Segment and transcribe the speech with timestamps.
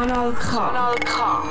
[0.00, 0.56] Kanal K.
[0.56, 1.42] Kanal K.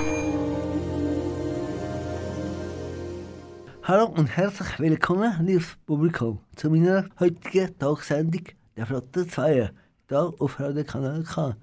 [3.84, 8.46] Hallo und herzlich willkommen, liebes Publikum, zu meiner heutigen Tagsendung
[8.76, 11.58] der Flotte 2 hier auf Radio Kanal K.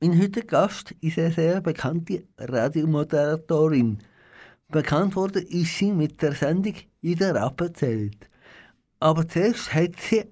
[0.00, 3.98] Mein heutiger Gast ist eine sehr bekannte Radiomoderatorin.
[4.66, 8.28] Bekannt wurde ist sie mit der Sendung Jeder abzählt.
[8.98, 10.24] Aber zuerst hat sie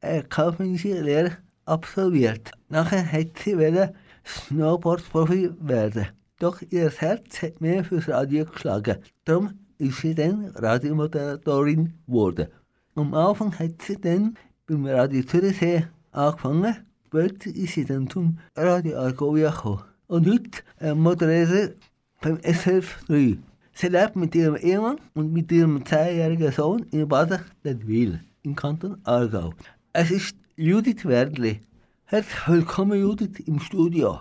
[0.00, 2.52] eine kaufmännische Lehre absolviert.
[2.68, 6.08] Nachher hat sie wollen Snowboard-Profi werden.
[6.38, 8.98] Doch ihr Herz hat mehr fürs Radio geschlagen.
[9.24, 12.48] Darum ist sie dann Radiomoderatorin geworden.
[12.94, 14.36] Am Anfang hat sie dann
[14.66, 16.76] beim Radio Zürichsee angefangen.
[17.06, 19.82] Später ist sie dann zum Radio Argovia gekommen.
[20.08, 21.74] Und heute moderiert sie
[22.20, 23.38] beim SRF 3.
[23.72, 28.98] Sie lebt mit ihrem Ehemann und mit ihrem 10-jährigen Sohn in Bad Ledwil im Kanton
[29.04, 29.52] Aargau.
[29.92, 31.60] Es ist Judith Werdli.
[32.08, 34.20] Herzlich willkommen, Judith, im Studio.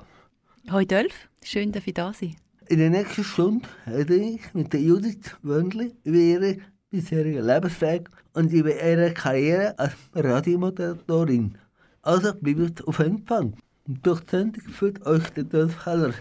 [0.72, 2.36] Hoi Dolf, schön, dass ich da sein.
[2.68, 6.58] In der nächsten Stunde rede ich mit der Judith Wendli über ihre
[6.90, 11.60] bisherige Lebensweg und über ihre Karriere als Radiomoderatorin.
[12.02, 13.54] Also bleibt auf Empfang.
[13.88, 16.16] Und durch die Sendung führt euch der Dolf Heller.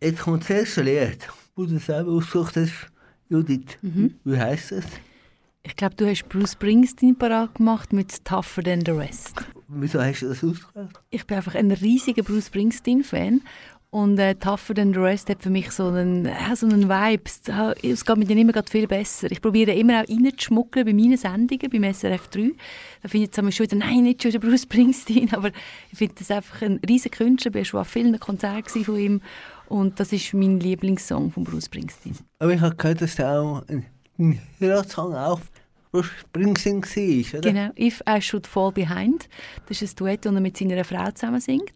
[0.00, 2.92] Jetzt kommt das erste Lied, wo du selber ausgesucht hast,
[3.28, 3.78] Judith.
[3.82, 4.14] Mhm.
[4.22, 4.86] Wie heisst es?
[5.64, 9.44] Ich glaube, du hast Bruce Springsteen parat gemacht mit Tougher Than The Rest.
[9.76, 10.90] Wieso hast du das ausgewählt?
[11.10, 13.42] Ich bin einfach ein riesiger Bruce Springsteen-Fan
[13.94, 17.22] und äh, Tougher Than The Rest hat für mich so einen, äh, so einen Vibe.
[17.26, 17.42] Es,
[17.80, 19.30] es geht mit denen immer grad viel besser.
[19.30, 22.50] Ich probiere immer auch reinzuschmuggeln bei meinen Sendungen, beim SRF 3.
[23.02, 25.52] Da finde ich jetzt schon wieder, nein, nicht schon wieder Bruce Springsteen, aber
[25.92, 27.54] ich finde das einfach ein riesiger Künstler.
[27.54, 29.20] Ich war schon an vielen Konzerten von ihm
[29.68, 32.16] und das ist mein Lieblingssong von Bruce Springsteen.
[32.40, 33.86] Aber ich habe gehört, dass der auch ein,
[34.18, 35.14] ein Hörerssong
[35.94, 37.52] Bruce Springsteen war, oder?
[37.52, 39.28] Genau, «If I Should Fall Behind».
[39.68, 41.72] Das ist ein Duett, das er mit seiner Frau zusammen singt.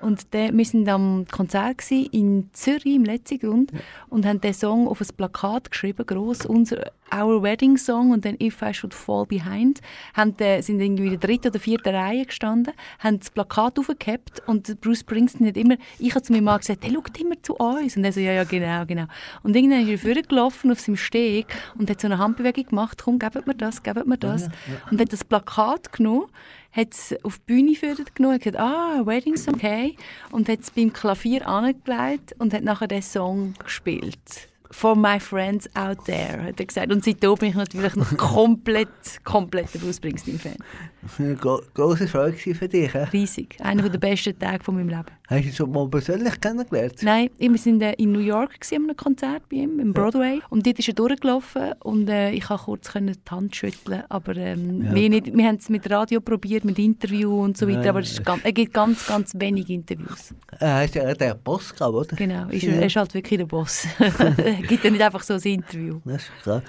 [0.00, 3.72] Und der, wir waren am Konzert in Zürich, im letzten Grund,
[4.08, 8.36] und haben den Song auf ein Plakat geschrieben, gross, unser «Our Wedding Song» und dann
[8.40, 9.80] «If I Should Fall Behind».
[10.14, 14.42] Haben, äh, sind irgendwie in der dritten oder vierten Reihe gestanden, haben das Plakat aufgehabt
[14.46, 17.56] und Bruce Springsteen hat immer, ich habe zu meinem Mann gesagt, der schaut immer zu
[17.56, 17.96] uns.
[17.96, 19.04] Und er so, ja, ja, genau, genau.
[19.42, 21.46] Und irgendwann ist er vorgelaufen auf seinem Steg
[21.78, 24.42] und hat so eine Handbewegung gemacht, komm, gebt mir das, gebt mir das.
[24.42, 24.90] Ja, ja.
[24.90, 26.26] Und hat das Plakat genommen,
[26.72, 29.96] hat es auf die Bühne geführt genommen, hat gesagt, ah, Wedding Song, okay.
[30.30, 34.48] Und hat es beim Klavier angelegt und hat nachher den Song gespielt.
[34.72, 36.92] For my friends out there, hat er gesagt.
[36.92, 38.88] Und seitdem bin ich natürlich noch komplett,
[39.24, 40.56] komplett ein Bruce Springsteen-Fan.
[41.02, 42.92] Das war eine gro grosse Freude für dich.
[42.92, 42.98] He?
[43.12, 43.56] Riesig.
[43.60, 45.06] Einer der besten Tage von meinem Leben.
[45.28, 46.96] Hast du ihn schon mal persönlich kennengelernt?
[47.02, 50.40] Nein, wir waren äh, in New York an einem Konzert bei ihm, im Broadway.
[50.50, 54.02] Und dort ist er durchgelaufen und äh, ich konnte kurz können die Hand schütteln.
[54.08, 54.94] Aber ähm, Ja.
[54.94, 57.84] wir, nicht, wir haben es mit Radio probiert, mit Interview und so weiter.
[57.84, 60.34] Ja, aber es ist ganz, er gibt ganz, ganz wenig Interviews.
[60.58, 62.16] Er hast ja den Boss gehabt, oder?
[62.16, 62.72] Genau, ist, Ja.
[62.74, 63.86] er ist halt wirklich der Boss.
[63.98, 66.00] er gibt ja nicht einfach so ein Interview.
[66.04, 66.62] Das ist klar.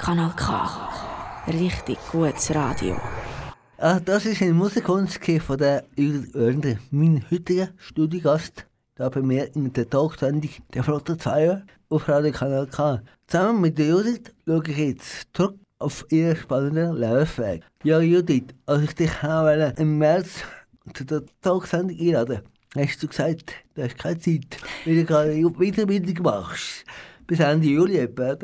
[0.00, 0.66] Kanal K.
[1.46, 2.98] Richtig gutes Radio.
[3.76, 9.54] Ah, das ist ein Musikkunst von der Judith Oernder, mein heutiger Studiogast, da bei mir
[9.54, 13.02] in der Talksendung der Flotte 2 auf Radio Kanal K.
[13.26, 17.62] Zusammen mit der Judith schaue ich jetzt zurück auf ihren spannenden Lebensweg.
[17.84, 20.44] Ja, Judith, als ich dich wollte im März
[20.94, 22.40] zu der Talksendung einladen
[22.74, 26.86] hast du gesagt, du hast keine Zeit, weil du gerade Weiterbildung machst.
[27.26, 28.36] Bis Ende Juli etwa.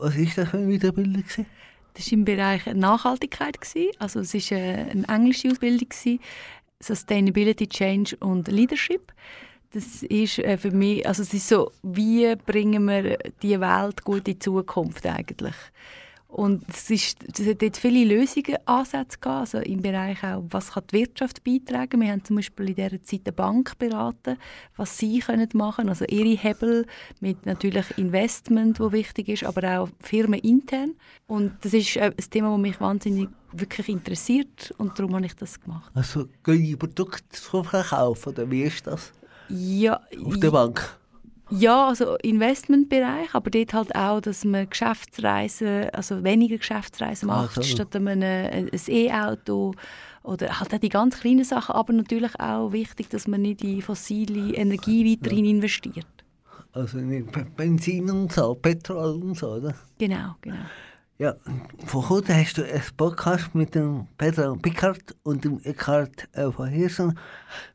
[0.00, 1.22] Was war das für eine Weiterbildung?
[1.22, 1.46] gewesen?
[1.94, 3.60] Das war im Bereich Nachhaltigkeit.
[3.60, 3.90] gewesen.
[3.98, 5.88] Also es war äh, eine englische Ausbildung.
[5.88, 6.20] gewesen.
[6.80, 9.12] Sustainability, Change und Leadership.
[9.72, 14.26] Das ist äh, für mich, also es ist so, wie bringen wir die Welt gut
[14.28, 15.54] in die Zukunft eigentlich?
[16.30, 20.72] Und es, ist, es hat dort viele Lösungen, Ansätze gehabt, also im Bereich auch, was
[20.72, 22.00] kann die Wirtschaft beitragen.
[22.00, 24.36] Wir haben zum Beispiel in dieser Zeit eine Bank beraten,
[24.76, 26.86] was sie können machen also ihre Hebel
[27.20, 30.94] mit natürlich Investment, wo wichtig ist, aber auch Firmen intern.
[31.26, 35.34] Und das ist äh, ein Thema, das mich wahnsinnig wirklich interessiert und darum habe ich
[35.34, 35.90] das gemacht.
[35.94, 37.24] Also, gehen die Produkte
[37.64, 39.12] verkaufen, oder wie ist das?
[39.48, 40.99] Ja, Auf der Bank?
[41.50, 47.54] Ja, also Investmentbereich, aber dort halt auch, dass man Geschäftsreisen, also weniger Geschäftsreisen Ah, macht,
[47.56, 47.62] so.
[47.62, 49.74] statt einem, äh, ein E-Auto
[50.22, 53.82] oder halt auch die ganz kleinen Sachen, aber natürlich auch wichtig, dass man nicht in
[53.82, 56.06] fossile Energie weiterhin investiert.
[56.72, 59.74] Also nicht Be- Benzin und so, Petrol und so, oder?
[59.98, 60.56] Genau, genau.
[61.20, 61.34] Ja,
[61.84, 66.66] vor kurzem hast du einen Podcast mit dem Pedro Pickard und dem Eckhard äh, von
[66.66, 67.18] Hirschen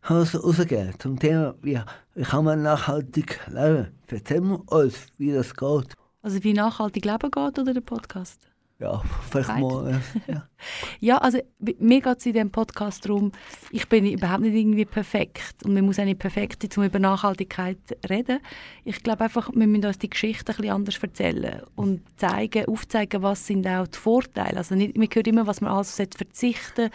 [0.10, 1.80] rausgegeben zum Thema, wie,
[2.16, 3.92] wie kann man nachhaltig leben.
[4.08, 5.94] Erzähl uns, wie das geht.
[6.24, 8.40] Also wie nachhaltig leben geht oder der Podcast?
[8.80, 9.62] Ja, vielleicht Beides.
[9.62, 9.92] mal.
[9.92, 10.50] Äh, ja.
[11.00, 11.40] Ja, also
[11.80, 13.32] mir geht es in diesem Podcast darum,
[13.72, 17.00] ich bin überhaupt nicht irgendwie perfekt und man muss auch nicht perfekt sein, um über
[17.00, 17.78] Nachhaltigkeit
[18.10, 18.40] reden.
[18.84, 23.22] Ich glaube einfach, wir müssen uns die Geschichte ein bisschen anders erzählen und zeigen, aufzeigen,
[23.22, 24.58] was sind auch die Vorteile.
[24.58, 26.90] Also nicht, man hört immer, was man alles verzichten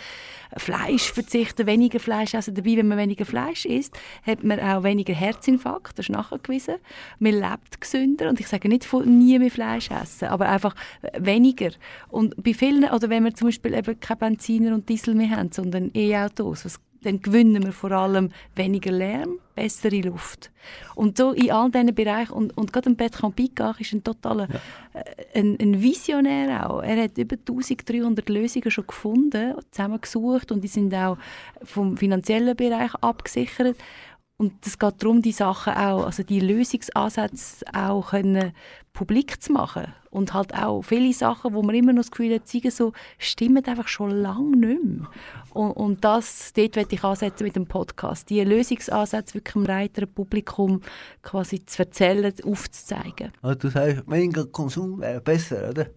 [0.57, 2.55] Fleisch verzichten, weniger Fleisch essen.
[2.55, 3.97] Dabei, wenn man weniger Fleisch isst,
[4.27, 6.77] hat man auch weniger Herzinfarkt, das ist nachgewiesen.
[7.19, 10.75] Man lebt gesünder und ich sage nicht von nie mehr Fleisch essen, aber einfach
[11.17, 11.71] weniger.
[12.09, 15.53] Und bei vielen, oder wenn wir zum Beispiel eben keine Benziner und Diesel mehr haben,
[15.53, 20.51] sondern E-Autos, was dann gewinnen wir vor allem weniger Lärm, bessere Luft.
[20.95, 24.49] Und so in all diesen Bereichen, und, und gerade Bertrand Piccard ist ein totaler,
[24.93, 26.83] äh, ein, ein Visionär auch.
[26.83, 31.17] Er hat über 1300 Lösungen schon gefunden, zusammengesucht und die sind auch
[31.63, 33.77] vom finanziellen Bereich abgesichert.
[34.41, 38.55] Und es geht darum, die Sachen auch, also die Lösungsansätze auch können
[38.95, 39.93] publik zu machen.
[40.09, 43.63] Und halt auch viele Sachen, wo man immer noch das Gefühl hat, zeigen so, stimmen
[43.67, 45.09] einfach schon lange nicht mehr.
[45.53, 48.31] Und, und das, dort möchte ich ansetzen mit dem Podcast.
[48.31, 50.81] Die Lösungsansätze wirklich einem breiteren Publikum
[51.21, 53.33] quasi zu erzählen, aufzuzeigen.
[53.43, 55.89] Also du sagst, weniger Konsum wäre besser, oder?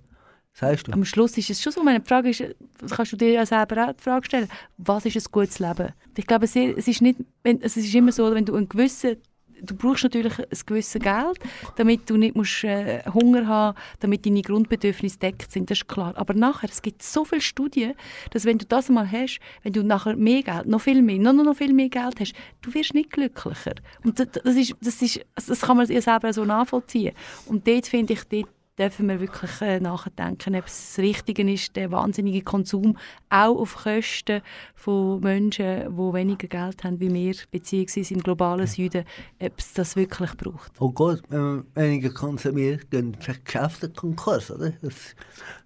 [0.53, 0.91] Sagst du?
[0.91, 2.43] Am Schluss ist es schon so, meine Frage ist,
[2.91, 4.47] kannst du dir ja selber auch die Frage stellen,
[4.77, 5.89] was ist ein gutes Leben?
[6.15, 9.17] Ich glaube, es ist, nicht, es ist immer so, wenn du einen gewissen
[9.65, 11.39] Du brauchst natürlich ein gewisses Geld,
[11.77, 16.13] damit du nicht musst, äh, Hunger haben damit deine Grundbedürfnisse deckt sind, das ist klar.
[16.17, 17.93] Aber nachher, es gibt so viele Studien,
[18.31, 21.31] dass wenn du das mal hast, wenn du nachher mehr Geld, noch viel mehr, noch,
[21.31, 23.75] noch, noch viel mehr Geld hast, du wirst nicht glücklicher.
[24.03, 27.15] Und das, das, ist, das, ist, das kann man ja selber so nachvollziehen.
[27.45, 31.75] Und dort finde ich, dort dürfen wir wirklich äh, nachdenken, ob es das Richtige ist,
[31.75, 32.97] der wahnsinnige Konsum
[33.29, 34.41] auch auf Kosten
[34.73, 39.05] von Menschen, die weniger Geld haben wie wir, beziehungsweise im globalen Süden,
[39.39, 40.71] ob es das wirklich braucht.
[40.79, 44.71] Oh Gott, wenn man weniger konsumiert, dann verschafft der Konkurs, oder?
[44.81, 45.15] Das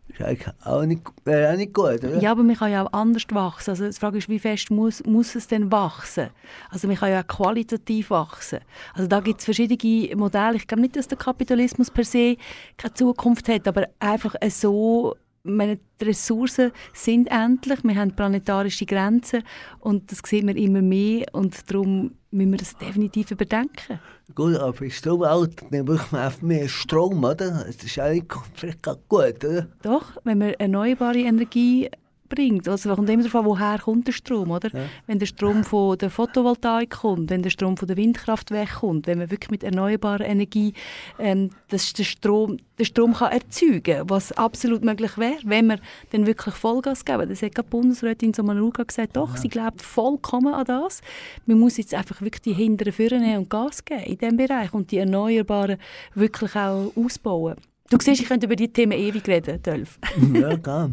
[0.10, 2.20] ist eigentlich auch nicht, wäre auch nicht gut, oder?
[2.20, 3.72] Ja, aber man kann ja auch anders wachsen.
[3.72, 6.30] Also die Frage ist, wie fest muss, muss es denn wachsen?
[6.70, 8.60] Also man kann ja auch qualitativ wachsen.
[8.94, 10.56] Also da gibt es verschiedene Modelle.
[10.56, 12.38] Ich glaube nicht, dass der Kapitalismus per se
[12.78, 15.16] keine Zukunft hat, aber einfach so
[15.48, 19.44] meine, die Ressourcen sind endlich, wir haben planetarische Grenzen
[19.80, 24.00] und das sieht man immer mehr und darum müssen wir das definitiv überdenken.
[24.36, 27.64] Gut, aber bei Stromalter, dann braucht man einfach mehr Strom, oder?
[27.66, 29.68] Das ist eigentlich vielleicht gut, oder?
[29.82, 31.90] Doch, wenn man erneuerbare Energie
[32.30, 34.70] bringt, also kommt immer an, woher kommt der Strom, oder?
[34.74, 34.86] Ja.
[35.06, 39.20] Wenn der Strom von der Photovoltaik kommt, wenn der Strom von der Windkraftwerke kommt, wenn
[39.20, 40.74] man wirklich mit erneuerbarer Energie
[41.20, 45.80] ähm, das, der Strom, den Strom kann erzeugen was absolut möglich wäre, wenn wir
[46.12, 47.30] dann wirklich Vollgas geben.
[47.30, 51.02] Das hat die Bundesrätin Sommaruga gesagt, doch, sie glaubt vollkommen an das.
[51.46, 54.92] Man muss jetzt einfach wirklich die Hinteren vornehmen und Gas geben in diesem Bereich und
[54.92, 55.78] die Erneuerbaren
[56.14, 57.56] wirklich auch ausbauen.
[57.90, 59.98] Du siehst, ich könnte über die Themen ewig reden, Dolph.
[60.34, 60.90] ja, klar.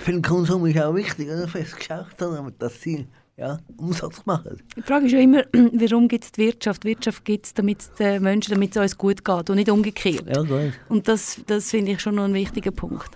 [0.00, 1.48] Für den Konsum ist auch wichtig, oder?
[1.48, 2.50] Für das Geschäft, oder?
[2.58, 4.62] dass sie ja, Umsatz machen.
[4.76, 6.84] Die Frage ist ja immer, warum gibt es die Wirtschaft?
[6.84, 9.70] Die Wirtschaft gibt es, damit es den Menschen, damit es uns gut geht und nicht
[9.70, 10.26] umgekehrt.
[10.28, 10.72] Ja, gut.
[10.88, 13.10] Und das, das finde ich schon noch ein wichtiger Punkt.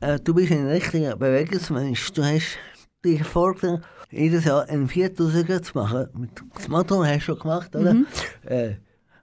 [0.00, 2.12] Äh, du bist ein richtiger Bewegungsmensch.
[2.12, 2.58] Du hast
[3.04, 6.30] dir vorgenommen, jedes Jahr einen 4000er zu machen.
[6.54, 7.96] Das Motto hast du schon gemacht, oder?
[8.44, 8.74] Äh,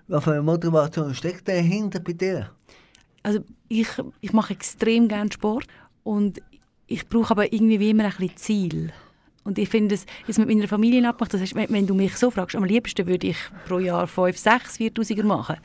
[0.08, 2.50] was für eine Motivation steckt dahinter bei dir?
[3.24, 3.88] Also ich,
[4.20, 5.68] ich mache extrem gerne Sport
[6.04, 6.42] und
[6.88, 8.94] ich brauche aber irgendwie wie immer ein bisschen Ziel.
[9.44, 12.30] Und ich finde es jetzt mit meiner Familie abmacht, das heißt, wenn, du mich so
[12.30, 15.56] fragst, am liebsten würde ich pro Jahr 5, 6, 4000er machen.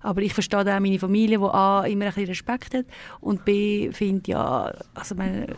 [0.00, 2.86] Aber ich verstehe auch meine Familie, die A, immer ein bisschen Respekt hat
[3.20, 5.54] und B, findet, ja, also meine,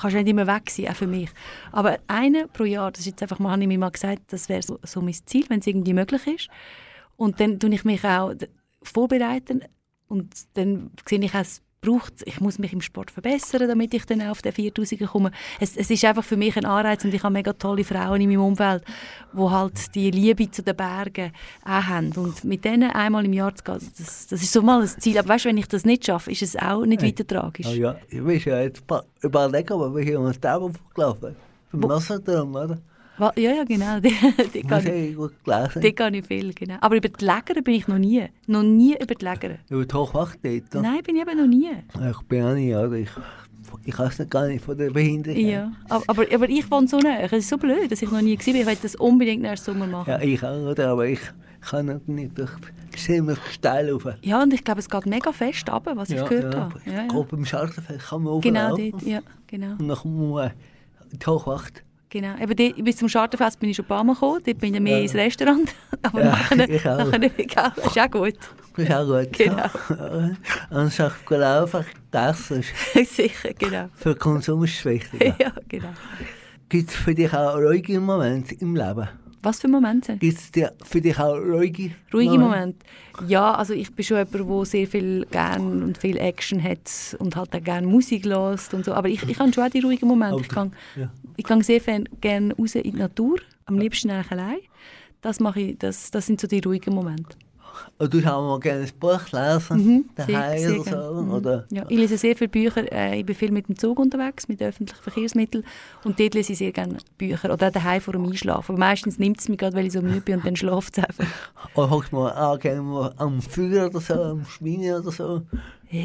[0.00, 1.28] kannst nicht immer weg sein, auch für mich.
[1.72, 4.48] Aber eine pro Jahr, das ist jetzt einfach mal, habe ich mir mal gesagt, das
[4.48, 6.48] wäre so, so mein Ziel, wenn es irgendwie möglich ist.
[7.16, 8.32] Und dann tue ich mich auch
[8.82, 9.60] vorbereiten
[10.08, 11.44] und dann sehe ich auch,
[11.80, 15.30] braucht, ich muss mich im Sport verbessern, damit ich dann auf den 4000er komme.
[15.58, 18.28] Es, es ist einfach für mich ein Anreiz und ich habe mega tolle Frauen in
[18.28, 18.84] meinem Umfeld,
[19.32, 21.32] die halt die Liebe zu den Bergen
[21.64, 22.12] auch haben.
[22.12, 25.18] Und mit denen einmal im Jahr zu gehen, das, das ist so mal ein Ziel.
[25.18, 27.66] Aber weißt, wenn ich das nicht schaffe, ist es auch nicht weiter tragisch.
[27.66, 28.82] Ah, ja, ich weiß ja jetzt
[29.22, 31.36] überlegen, aber wir um das Tauber gelaufen.
[31.70, 32.78] Vom Wasser drum, oder?
[33.20, 34.00] Wa- Ja, ja, genau.
[34.00, 34.14] Die,
[34.54, 35.82] die, kann, ich gut gelesen.
[35.82, 36.76] die kann ich viel, genau.
[36.80, 38.24] Aber über die Läger bin ich noch nie.
[38.46, 39.58] Noch nie über die Läger.
[39.68, 40.74] Über die Hochwacht dort.
[40.74, 40.82] oder?
[40.82, 41.70] Nein, bin ich eben noch nie.
[42.10, 42.92] Ich bin auch nicht, oder?
[42.94, 43.10] Ich,
[43.84, 45.38] ich weiß nicht gar nicht von der Behinderung.
[45.40, 45.72] Ja.
[45.88, 47.20] Aber, aber, ich wohne so nah.
[47.20, 48.54] Es ist so blöd, dass ich noch nie war.
[48.54, 50.10] Ich möchte das unbedingt nächsten Sommer machen.
[50.10, 50.88] Ja, ich auch, oder?
[50.88, 51.20] Aber ich
[51.60, 52.50] kann nicht, durch
[52.96, 54.06] ziemlich steil rauf.
[54.22, 56.60] Ja, und ich glaube, es geht mega fest runter, was ich gehört ja.
[56.60, 56.80] habe.
[56.86, 57.06] Ja, ja.
[57.06, 58.90] Grob im Schartenfeld kann man Genau rauflaufen.
[58.92, 59.72] dort, ja, genau.
[59.78, 60.50] Und dann kommt man
[61.12, 61.84] die Hochwacht.
[62.10, 62.36] Genau.
[62.38, 64.40] Eben dort, bis zum Schartenfest bin ich schon ein paar Mal gekommen.
[64.44, 65.02] Dort bin ich mehr Ja.
[65.04, 65.74] ins Restaurant.
[66.02, 66.98] Aber Ja, nachher, ich auch.
[66.98, 68.34] nachher bin ich auch, ist auch gut.
[68.76, 69.32] Das ist auch gut.
[69.32, 71.10] Genau.
[71.26, 72.60] Gelaufen, gegessen
[72.94, 73.88] ist Sicher, genau.
[73.94, 75.34] für den Konsum ist es wichtig.
[75.38, 75.88] ja, genau.
[76.68, 79.08] Gibt es für dich auch ruhige Momente im Leben?
[79.42, 80.16] Was für Momente?
[80.16, 80.50] Gibt es
[80.84, 82.78] für dich auch ruhige Ruhige Momente.
[83.26, 87.36] Ja, also ich bin schon jemand, der sehr viel gern und viel Action hat und
[87.36, 88.92] halt auch gerne Musik hört und so.
[88.92, 90.40] Aber ich, ich habe schon auch die ruhigen Momente.
[90.42, 91.10] Ich gehe Ja.
[91.36, 91.80] ich sehr
[92.20, 94.58] gerne raus in die Natur, am liebsten eigentlich allein.
[95.22, 97.36] Das, mache ich, das, das sind so die ruhigen Momente.
[97.98, 101.02] Und du auch mal gerne ein Buch lesen, Mhm, daheim oder gern.
[101.14, 101.22] so?
[101.22, 101.32] Mhm.
[101.32, 101.66] Oder?
[101.70, 102.90] Ja, ich lese sehr viele Bücher.
[102.92, 105.64] Äh, ich bin viel mit dem Zug unterwegs, mit öffentlichen Verkehrsmitteln.
[106.04, 107.52] Und dort lese ich sehr gerne Bücher.
[107.52, 108.72] Oder auch daheim vor dem Einschlafen.
[108.72, 111.04] Aber meistens nimmt es mich gerade, weil ich so müde bin und dann schlaft es
[111.04, 111.26] einfach.
[111.74, 115.42] Oder hockst du mal auch gerne mal am Feuer oder so, am Schmine oder so?
[115.90, 116.02] Ja,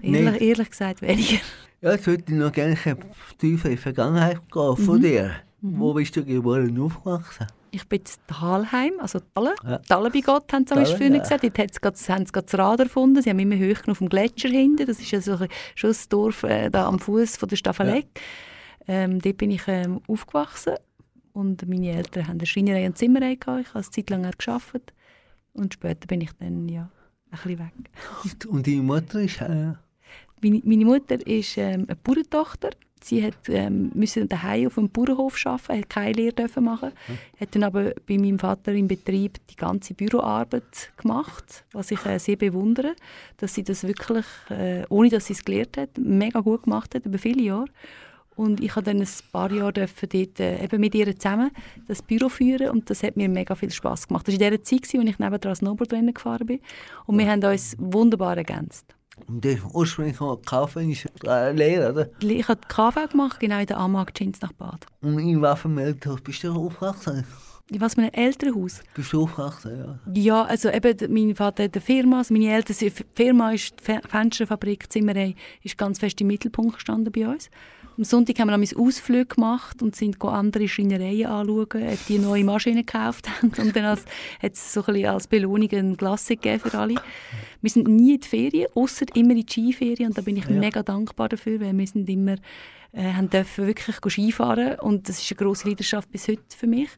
[0.00, 0.14] Nicht?
[0.22, 1.38] ehrlich, ehrlich gesagt weniger.
[1.82, 2.76] Ja, jetzt würde ich noch gerne
[3.38, 5.30] tiefer in die Vergangenheit gehen von dir.
[5.60, 7.46] Wo bist du geboren und aufgewachsen?
[7.70, 9.54] Ich bin in Talheim, also Talle.
[9.64, 9.78] Ja.
[9.78, 11.18] Talle bei Gott, haben sie am Talle, früher ja.
[11.18, 11.44] gesagt.
[11.44, 13.22] Dort grad- haben sie gerade das Rad erfunden.
[13.22, 14.86] Sie haben immer hoch auf dem Gletscher hinten.
[14.86, 18.06] Das ist ja so ein, schon das Dorf äh, da am Fuß der Staffelegg.
[18.88, 20.74] Ähm, dort bin ich ähm, aufgewachsen.
[21.32, 23.60] Und meine Eltern haben eine Schreinerei und Zimmerei gehabt.
[23.62, 24.94] Ich habe eine Zeit lang gearbeitet.
[25.52, 26.90] Und später bin ich dann ja,
[27.30, 27.72] ein bisschen weg.
[28.24, 29.72] Und, und deine Mutter ist äh,
[30.42, 32.70] Meine, meine Mutter ist ähm, eine Bauerntochter.
[33.06, 36.90] Sie hat ähm, müssen daheim auf einem Bauernhof arbeiten, hat keine Lehre dürfen machen,
[37.38, 42.18] hat dann aber bei meinem Vater im Betrieb die ganze Büroarbeit gemacht, was ich äh,
[42.18, 42.96] sehr bewundere,
[43.36, 47.06] dass sie das wirklich, äh, ohne dass sie es gelernt hat, mega gut gemacht hat
[47.06, 47.68] über viele Jahre.
[48.34, 51.52] Und ich habe dann ein paar Jahre dürfen dort, äh, eben mit ihr zusammen
[51.86, 54.26] das Büro führen und das hat mir mega viel Spaß gemacht.
[54.26, 56.58] Das war in der Zeit, als ich nebendran Snowboardrennen gefahren bin
[57.06, 58.95] und wir haben uns wunderbar ergänzt.
[59.26, 62.08] Und hast ursprünglich mal kaufmännische äh, Lehre, oder?
[62.20, 64.86] Ich habe die KV gemacht, genau in der Amag Gins nach Bad.
[65.00, 67.24] Und in Waffenmeldhaus bist du aufgewachsen?
[67.68, 68.80] In was, meinem Elternhaus?
[68.94, 70.12] Bist du aufgewachsen, ja.
[70.14, 73.84] Ja, also eben, mein Vater hat eine Firma, also meine Eltern, die Firma ist die
[73.84, 77.50] Fe- Fensterfabrik, Zimmerei, ist ganz fest im Mittelpunkt gestanden bei uns.
[77.96, 82.44] Am Sonntag haben wir noch Ausflug gemacht und sind andere Schreinereien anschauen, ob die neue
[82.44, 83.52] Maschinen gekauft haben.
[83.56, 84.04] Und dann als,
[84.42, 86.94] hat es so ein bisschen als Belohnung eine Klasse gegeben für alle.
[87.62, 90.10] Wir sind nie in die Ferien, außer immer in die Skiferien.
[90.10, 92.36] Und da bin ich mega dankbar dafür, weil wir sind immer,
[92.92, 96.90] äh, haben dürfen wirklich Skifahren und das ist eine grosse Leidenschaft bis heute für mich.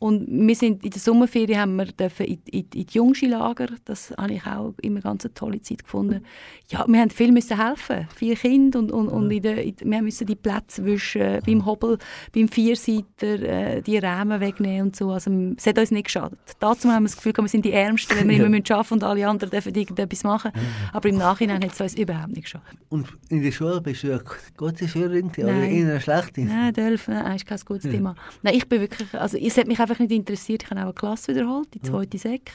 [0.00, 3.66] Und wir sind in der Sommerferien haben wir dürfen in, in, in die Jungskilager.
[3.84, 6.24] Das habe ich auch immer ganz eine tolle Zeit gefunden.
[6.70, 10.00] Ja, wir haben viel müssen helfen, vier Kinder und, und, und in der, in, wir
[10.00, 11.98] mussten die Plätze wischen, beim Hobel,
[12.34, 15.10] beim Vierseiter, äh, die Rahmen wegnehmen und so.
[15.10, 16.38] Also es hat uns nicht geschadet.
[16.60, 19.04] Dazu haben wir das Gefühl, wir sind die Ärmsten, wenn wir immer müssen arbeiten und
[19.04, 20.52] alle anderen dürfen irgendetwas machen.
[20.94, 22.66] Aber im Nachhinein hat es uns überhaupt nicht geschadet.
[22.88, 24.22] Und in der Schule bist du eine
[24.56, 26.40] gute Schülerin oder eher schlechte?
[26.40, 28.14] Nein, Delf, nein, ist kein gutes Thema.
[28.40, 30.62] Nein, ich bin wirklich, also es hat mich einfach nicht interessiert.
[30.62, 32.52] Ich habe auch eine Klasse wiederholt, die zweite Sek.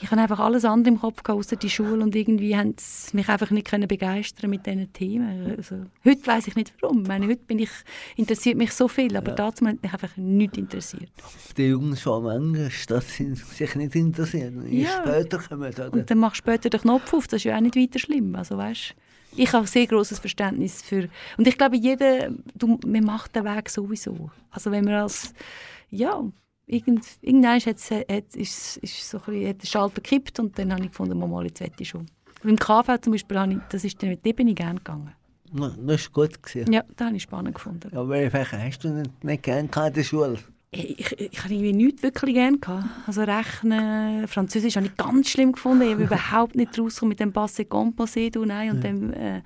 [0.00, 3.28] Ich habe einfach alles andere im Kopf außer die Schule und irgendwie haben sie mich
[3.28, 5.54] einfach nicht können begeistern mit diesen Themen.
[5.56, 7.02] Also, heute weiß ich nicht warum.
[7.02, 7.70] Ich meine, heute bin ich,
[8.16, 11.10] interessiert mich so viel, aber dazu hat mich einfach nicht interessiert.
[11.56, 14.66] Die Jungen schon manchmal, dass sie sich nicht interessieren.
[14.68, 15.02] Je Ja.
[15.02, 15.92] später kommen, oder?
[15.92, 18.34] Und dann machst du später den Knopf auf, das ist ja auch nicht weiter schlimm.
[18.34, 18.96] Also, weißt,
[19.36, 21.08] ich habe sehr großes Verständnis für...
[21.38, 24.30] Und ich glaube, jeder, du, man macht den Weg sowieso.
[24.50, 25.32] Also wenn man als...
[25.90, 26.24] Ja,
[26.72, 30.72] irgend, irgendwann hat, hat, ist, ist so ein bisschen, hat der Schalter gekippt und dann
[30.72, 32.06] habe ich gefunden, mal, mal jetzt will ich schon.
[32.42, 35.12] Und Im KV zum Beispiel, habe ich, das ist, dann- dort bin ich gerne gegangen.
[35.54, 36.42] Das war gut.
[36.42, 36.72] Gewesen.
[36.72, 37.94] Ja, das habe ich spannend gefunden.
[37.94, 40.38] Aber welche Fächer hast du nicht, nicht gerne in der Schule?
[40.70, 42.86] Ich, ich, ich habe irgendwie nichts wirklich gerne gehabt.
[43.06, 45.82] Also Rechnen, Französisch habe ich ganz schlimm gefunden.
[45.82, 49.42] Ich habe überhaupt nicht rausgekommen mit dem Passé Composé, du nein, und dem äh,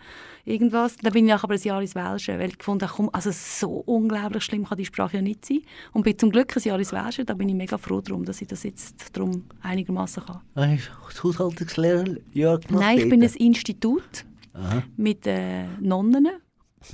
[0.47, 0.97] irgendwas.
[0.97, 3.69] Dann bin ich aber ein Jahr ins Welsche, weil ich gefunden habe, komm, also so
[3.87, 5.61] unglaublich schlimm kann die Sprache ja nicht sein.
[5.93, 8.41] Und bin zum Glück ein Jahr ins Welsche, da bin ich mega froh darum, dass
[8.41, 10.41] ich das jetzt drum einigermaßen kann.
[10.55, 12.71] Hast du das Haushaltungslehrer gemacht?
[12.71, 14.25] Nein, ich bin ein Institut
[14.55, 14.83] Aha.
[14.97, 16.29] mit äh, Nonnen.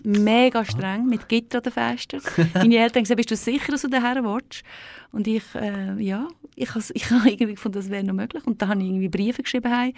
[0.05, 2.23] Mega streng, mit Gitter an den Fenstern.
[2.55, 4.63] Meine Eltern haben gesagt, bist du sicher, dass du daher willst?
[5.11, 8.47] Und ich, äh, ja, ich habe ich hab irgendwie gefunden, das wäre noch möglich.
[8.47, 9.93] Und da habe ich irgendwie Briefe geschrieben.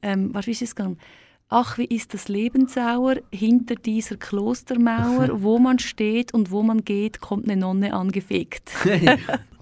[0.00, 0.98] Ähm, was ist es gegangen?
[1.48, 6.84] Ach, wie ist das Leben sauer, hinter dieser Klostermauer, wo man steht und wo man
[6.84, 8.72] geht, kommt eine Nonne angefegt.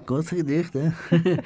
[0.06, 0.94] Gutes Gedicht, ne?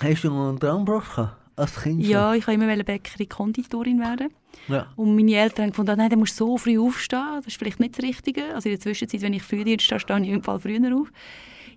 [0.00, 1.36] Hast du einen Traumberuf gehabt?
[1.56, 2.04] Als Kind?
[2.06, 4.30] Ja, ich wollte immer Bäckerin Konditorin werden.
[4.68, 4.86] ja.
[4.96, 7.98] Und meine Eltern haben gefunden, nein, du musst so früh aufstehen, das ist vielleicht nicht
[7.98, 8.54] das Richtige.
[8.54, 11.12] Also in der Zwischenzeit, wenn ich Frühdienst stehe, stehe ich jeden Fall früher auf.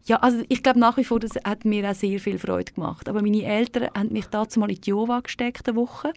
[0.06, 3.10] Ja, also ich glaube nach wie vor, das hat mir auch sehr viel Freude gemacht.
[3.10, 6.14] Aber meine Eltern haben mich dazu mal in die Jova gesteckt, eine Woche.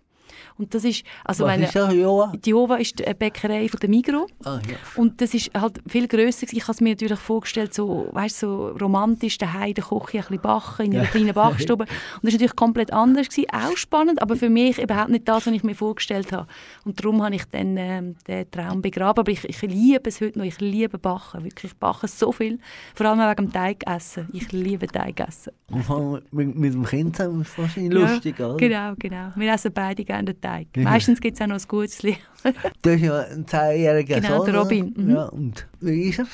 [0.59, 2.33] Und das ist, also Was meine, ist das, Joa?
[2.35, 4.31] die Jova ist eine Bäckerei von der Migros.
[4.45, 4.77] Ah, ja.
[4.97, 6.47] Und das ist halt viel grösser.
[6.51, 10.41] Ich habe es mir natürlich vorgestellt, so, weißt, so romantisch, daheim der Küche ein bisschen
[10.41, 11.85] backen, in einer kleinen Backstube.
[11.87, 13.29] Und das war natürlich komplett anders.
[13.29, 13.51] Gewesen.
[13.53, 16.47] Auch spannend, aber für mich überhaupt nicht das, was ich mir vorgestellt habe.
[16.85, 19.21] Und darum habe ich dann ähm, den Traum begraben.
[19.21, 20.47] Aber ich, ich liebe es heute noch.
[20.47, 21.45] Ich liebe Backen.
[21.45, 22.59] Wirklich, ich backe so viel.
[22.95, 24.29] Vor allem wegen dem Teigessen.
[24.33, 25.53] Ich liebe Teigessen.
[25.69, 28.57] Und mit, mit dem Kind zusammen ist es wahrscheinlich lustig, ja, oder?
[28.57, 29.33] Genau, genau.
[29.35, 30.69] Wir essen beide gerne den Teig.
[30.77, 31.99] Meistens gibt es auch noch ein gutes.
[31.99, 32.11] Du
[32.91, 34.47] hast ja einen zehnjährigen Genau, Sohn.
[34.47, 34.63] der oder?
[34.63, 35.11] Robin, mhm.
[35.11, 36.27] Ja, und wie ist er?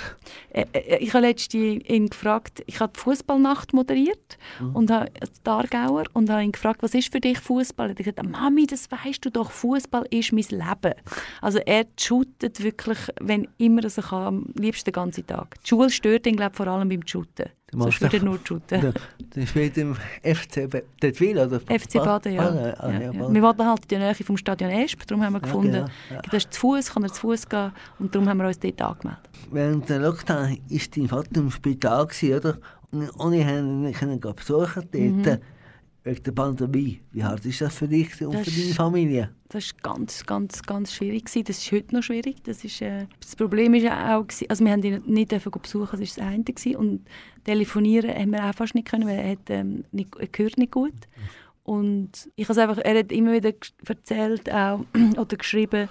[0.50, 4.38] Äh, äh, ich habe letztens ihn gefragt, ich habe die Fußballnacht moderiert
[4.74, 7.88] und habe als Aargauer und habe ihn gefragt, was ist für dich Fußball?
[7.88, 10.94] Er hat gesagt, Mami, das weißt du doch, Fußball ist mein Leben.
[11.40, 15.56] Also er shootet wirklich, wenn immer er kann, am liebsten den ganzen Tag.
[15.64, 17.46] Die Schule stört ihn, glaube vor allem beim Shooten.
[17.72, 18.80] Doch- nur shooten.
[18.80, 18.92] Der,
[19.34, 20.68] der spielt im FC
[21.02, 21.58] Dettwil, oder?
[21.60, 22.42] FC Baden, ja.
[22.42, 23.12] Baden, ah, ja, ja, ja.
[23.12, 23.34] Baden.
[23.34, 25.86] Wir wollten halt in der Nähe vom Stadion Esp, darum haben wir Ja, gefunden, genau,
[26.10, 26.20] ja.
[26.22, 28.82] das ist zu Fuß, kann er zu Fuß gehen und darum haben wir uns dort
[28.82, 29.22] angemeldet.
[29.50, 32.58] Während der Lockdown war dein Vater im Spital, oder?
[32.90, 35.38] Und ohne ihn nicht können gehen besuchen dort, Mhm.
[36.04, 37.00] Wegen der Pandemie.
[37.12, 39.30] Wie hart ist das für dich und Das für deine Familie?
[39.48, 41.26] Das war ganz, ganz, ganz schwierig.
[41.26, 41.44] Gewesen.
[41.44, 42.42] Das ist heute noch schwierig.
[42.44, 45.52] Das, ist, äh, das Problem ist ja auch, gewesen- also wir haben ihn nicht dürfen
[45.52, 46.42] besuchen, das war das eine.
[46.44, 46.76] Gewesen.
[46.76, 47.06] Und
[47.44, 50.72] telefonieren haben wir auch fast nicht können, weil er, hat, ähm, nicht, er hört nicht
[50.72, 50.94] gut.
[51.64, 53.52] Und ich has einfach, er hat immer wieder
[53.86, 54.84] erzählt auch,
[55.16, 55.88] oder geschrieben,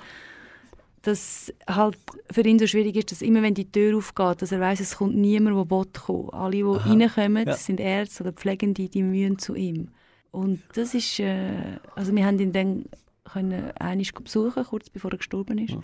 [1.03, 1.97] dass halt
[2.31, 4.97] für ihn so schwierig ist, dass immer wenn die Tür aufgeht, dass er weiß, es
[4.97, 6.29] kommt niemand, der will kommen.
[6.31, 7.55] Alle, die reinkommen, Ja.
[7.55, 9.89] sind Ärzte oder Pflegende, die mühen zu ihm.
[10.31, 12.85] Und das ist, äh, also wir haben ihn dann
[13.25, 15.75] können einmal besuchen, kurz bevor er gestorben ist.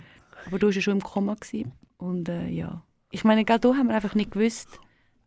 [0.46, 1.34] Aber da war er schon im Koma.
[1.34, 1.72] Gewesen.
[1.98, 4.68] Und äh, ja, ich meine, gerade da haben wir einfach nicht gewusst,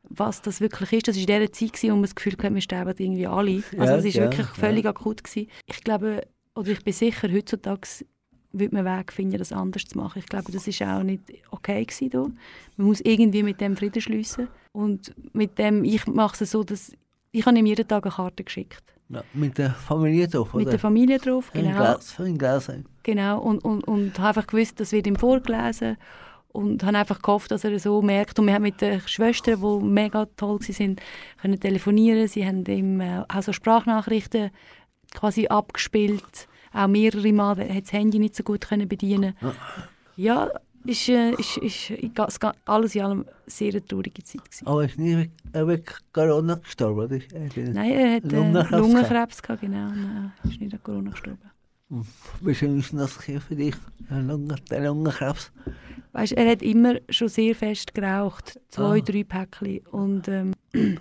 [0.03, 1.07] was das wirklich ist.
[1.07, 3.63] Das war in der Zeit, gewesen, wo man das Gefühl hatte, wir sterben irgendwie alle.
[3.77, 4.53] Also Ja, es war ja, wirklich ja.
[4.53, 5.23] völlig akut.
[5.23, 5.49] Gewesen.
[5.65, 7.87] Ich glaube, oder ich bin sicher, heutzutage
[8.53, 10.19] würde man einen Weg finden, das anders zu machen.
[10.19, 12.27] Ich glaube, das ist auch nicht okay gewesen da.
[12.77, 14.47] Man muss irgendwie mit dem Frieden schließen.
[14.73, 16.91] Und mit dem, ich mache es so, dass
[17.31, 18.83] ich habe ihm jeden Tag eine Karte geschickt.
[19.13, 20.71] Ja, mit der Familie drauf, Mit oder?
[20.71, 21.77] der Familie drauf, Ein genau.
[21.77, 22.69] Glas, ein Glas.
[22.69, 22.85] ein.
[23.03, 25.97] Genau, und, und, und habe einfach gewusst, das wird ihm vorgelesen
[26.53, 28.37] und habe einfach gehofft, dass er es so merkt.
[28.39, 30.95] Und wir haben mit den Schwestern, die mega toll waren,
[31.41, 32.27] können telefonieren.
[32.27, 34.51] Sie haben ihm äh, auch so Sprachnachrichten
[35.13, 36.47] quasi abgespielt.
[36.73, 39.35] Auch mehrere Mal, er hat das Handy nicht so gut können bedienen
[40.15, 40.49] Ja,
[40.85, 42.19] ist, äh, ist, ist, ist
[42.65, 44.43] alles in allem eine sehr traurige Zeit.
[44.45, 44.67] Gewesen.
[44.67, 47.15] Aber ist wegen- er wegen Corona gestorben, oder?
[47.33, 49.87] Er hat- Nein, er hat äh, Lungenkrebs Lungenkrebs, gehabt, genau.
[49.89, 51.39] Nein, er ist nicht an Corona gestorben.
[52.41, 53.75] Wie schön ist das für dich,
[54.09, 55.51] der Lunge- der Lungenkrebs?
[56.13, 59.01] Weißt, er hat immer schon sehr fest geraucht, zwei, Ah.
[59.01, 59.79] drei Päckchen.
[59.91, 60.53] Und ähm,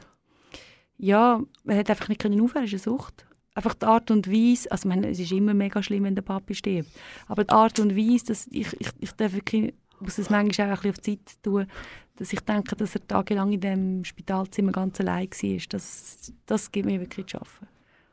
[0.98, 3.24] ja, er hat einfach nicht aufhören, es ist eine Sucht.
[3.54, 6.22] Einfach die Art und Weise, also ich meine, es ist immer mega schlimm, wenn der
[6.22, 6.88] Papi stirbt,
[7.26, 10.84] aber die Art und Weise, dass ich, ich, ich darf wirklich, muss es manchmal auch
[10.84, 11.66] ein bisschen auf die Zeit tun,
[12.16, 16.86] dass ich denke, dass er tagelang in dem Spitalzimmer ganz allein war, das, das gibt
[16.86, 17.66] mir wirklich zu schaffen.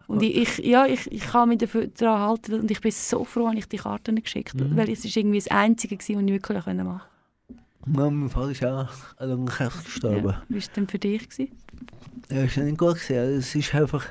[0.08, 3.26] Und ich, ich, ja, ich, ich kann mich dafür daran halten und ich bin so
[3.26, 6.18] froh, dass ich die Karten geschickt habe, weil es ist irgendwie das Einzige was ich
[6.18, 7.02] wirklich machen konnte.
[7.96, 10.30] Ja, mein Vater ist auch an Lungenkrebs gestorben.
[10.30, 10.44] Ja.
[10.48, 11.30] Wie war es denn für dich?
[11.30, 11.52] Gewesen?
[12.30, 13.18] Er ist nicht gut gewesen.
[13.18, 14.06] Also, Es ist einfach,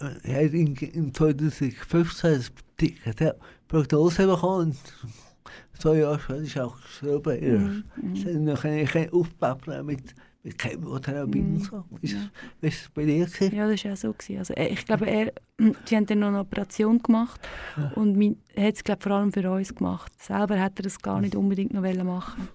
[0.00, 2.44] hat in, in 2015
[2.80, 2.94] die
[3.66, 4.76] Prognose bekommen und
[5.78, 7.84] zwei Jahre später ist er auch gestorben.
[8.00, 8.16] Mhm.
[8.16, 11.84] Sie haben noch keine, aufgepäppelt mit, mit Chemotherapie und so.
[12.00, 12.16] Ist,
[12.60, 13.54] wie ist es bei dir gewesen?
[13.54, 14.12] Ja, das war auch so.
[14.12, 14.38] Gewesen.
[14.38, 15.32] Also, er- ich glaube, er,
[15.84, 17.40] sie haben dann noch eine Operation gemacht
[17.94, 20.12] und mein, er hat es glaub, vor allem für uns gemacht.
[20.22, 22.48] Selber hätte er es gar nicht unbedingt noch wollen machen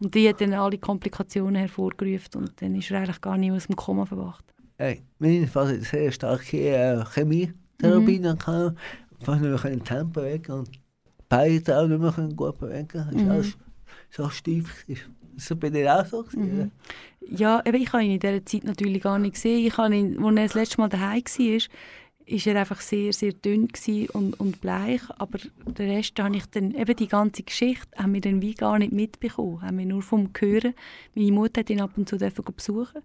[0.00, 3.66] Und die hat dann alle Komplikationen hervorgerufen und dann ist er eigentlich gar nicht aus
[3.66, 4.44] dem Koma verwacht.
[4.82, 8.76] Hey, mein Vater hat sehr starke äh, Chemietherapie Mhm.
[9.20, 10.80] Fast nur noch die Hände bewegen und die
[11.28, 12.88] Beine auch nicht mehr können gut bewegen.
[12.92, 13.30] Das Mhm.
[13.30, 13.56] alles
[14.10, 14.84] so steif.
[15.36, 16.24] Das bei dir auch so?
[16.24, 16.70] gewesen, Mhm.
[17.20, 19.64] Ja, eben, ich habe ihn in dieser Zeit natürlich gar nicht gesehen.
[19.64, 21.58] Ich habe ihn, als er das letzte Mal daheim war,
[22.26, 23.68] ist er einfach sehr, sehr dünn
[24.12, 25.02] und, und bleich.
[25.18, 28.78] Aber den Rest habe ich dann, eben die ganze Geschichte, haben wir dann wie gar
[28.78, 29.62] nicht mitbekommen.
[29.62, 30.74] Haben wir nur vom Hören.
[31.14, 33.02] Meine Mutter hat ihn ab und zu dürfen besuchen.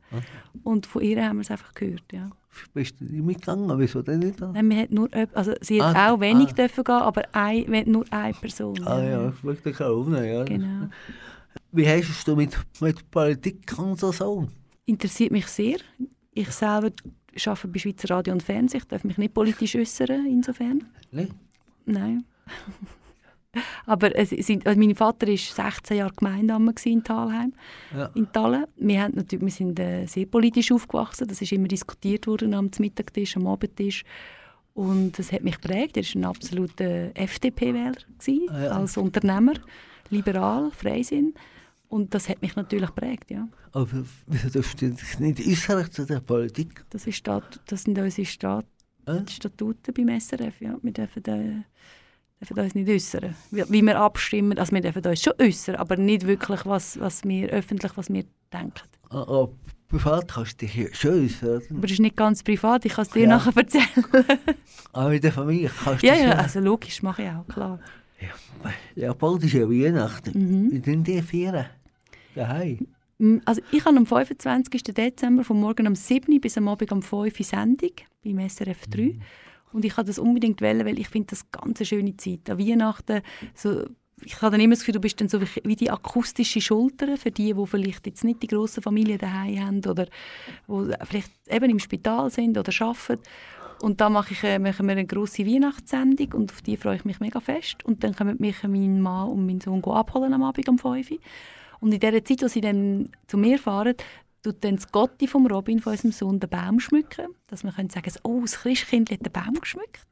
[0.63, 2.29] Und von ihr haben wir es einfach gehört, ja.
[2.73, 3.77] Bist du nicht mitgegangen?
[3.77, 4.39] Wieso denn nicht?
[4.39, 6.53] Nein, wir hat nur, also sie hat Ah, auch wenig ah.
[6.53, 8.81] dürfen gehen, aber ein, nur eine Person.
[8.87, 10.43] ah ja, ich wollte dich auch ja.
[10.43, 10.87] Genau.
[11.71, 14.47] Wie hast du mit, mit Politik und so so?
[14.85, 15.77] Interessiert mich sehr.
[16.33, 16.91] Ich selber
[17.45, 18.79] arbeite bei Schweizer Radio und Fernsehen.
[18.81, 20.85] Ich darf mich nicht politisch äußern, insofern.
[21.11, 21.27] Ne?
[21.85, 22.23] Nein.
[23.85, 27.53] Aber es sind, also mein Vater war 16 Jahre Gemeindeamt gewesen in Thalheim,
[27.95, 28.09] Ja.
[28.13, 28.65] in Thallen.
[28.75, 31.27] Wir, haben natürlich, wir sind äh, sehr politisch aufgewachsen.
[31.27, 34.03] Das ist immer diskutiert worden am Mittagtisch, am Abendtisch.
[34.73, 35.97] Und das hat mich geprägt.
[35.97, 37.93] Er war ein absoluter FDP-Wähler
[38.49, 38.69] Ah, ja.
[38.71, 39.53] als Unternehmer,
[40.11, 41.33] liberal, Freisinn.
[41.89, 43.47] Und das hat mich natürlich geprägt, ja.
[43.71, 43.87] Aber
[44.25, 46.83] wieso darfst du dich nicht äußern zu der Politik?
[46.89, 48.65] Das, ist Stat das sind unsere Stat
[49.05, 49.21] Äh?
[49.29, 50.59] Statuten beim SRF.
[50.59, 50.77] Ja.
[50.81, 51.63] Wir dürfen, äh,
[52.41, 53.35] dürfen uns nicht äußern.
[53.51, 57.23] Wie, wie wir abstimmen, also wir dürfen uns schon äußern, aber nicht wirklich, was, was
[57.23, 58.81] wir öffentlich, was wir denken.
[59.09, 59.47] Ah, ah,
[59.87, 61.61] privat kannst du dich schon äußern.
[61.69, 63.29] Aber das ist nicht ganz privat, ich kann es dir Ja.
[63.29, 63.85] nachher erzählen.
[64.91, 67.79] Aber in der Familie kannst du ja, ja, also logisch, mache ich auch, klar.
[68.95, 70.31] Ja, bald ist ja Weihnachten.
[70.33, 70.71] Mhm.
[70.71, 71.67] Wie sind die feiern?
[72.37, 72.87] Daheim?
[73.19, 74.83] Mm, Also ich habe am 25.
[74.83, 77.91] Dezember vom Morgen um 7 Uhr bis am Abend um 5 Uhr Sendung
[78.23, 79.17] beim SRF 3.
[79.73, 82.49] Und ich wollte das unbedingt wählen, weil ich finde das ganz eine schöne Zeit.
[82.49, 83.21] An Weihnachten,
[83.53, 83.83] so,
[84.23, 87.17] ich habe dann immer das Gefühl, du bist dann so wie- wie die akustische Schulter
[87.17, 90.07] für die, die vielleicht jetzt nicht die grossen Familien daheim haben oder
[90.67, 93.21] wo vielleicht eben im Spital sind oder arbeiten.
[93.81, 97.05] Und da mache ich, äh, machen wir eine grosse Weihnachtssendung und auf die freue ich
[97.05, 97.85] mich mega fest.
[97.85, 101.17] Und dann kommen mich mein Mann und mein Sohn abholen am Abend um 5 Uhr.
[101.79, 103.95] Und in dieser Zeit, wo sie dann zu mir fahren,
[104.43, 107.27] tut dann das Gotti vom Robin, von unserem Sohn, den Baum schmücken.
[107.47, 110.07] Dass wir können sagen, oh, das Christkind hat den Baum geschmückt.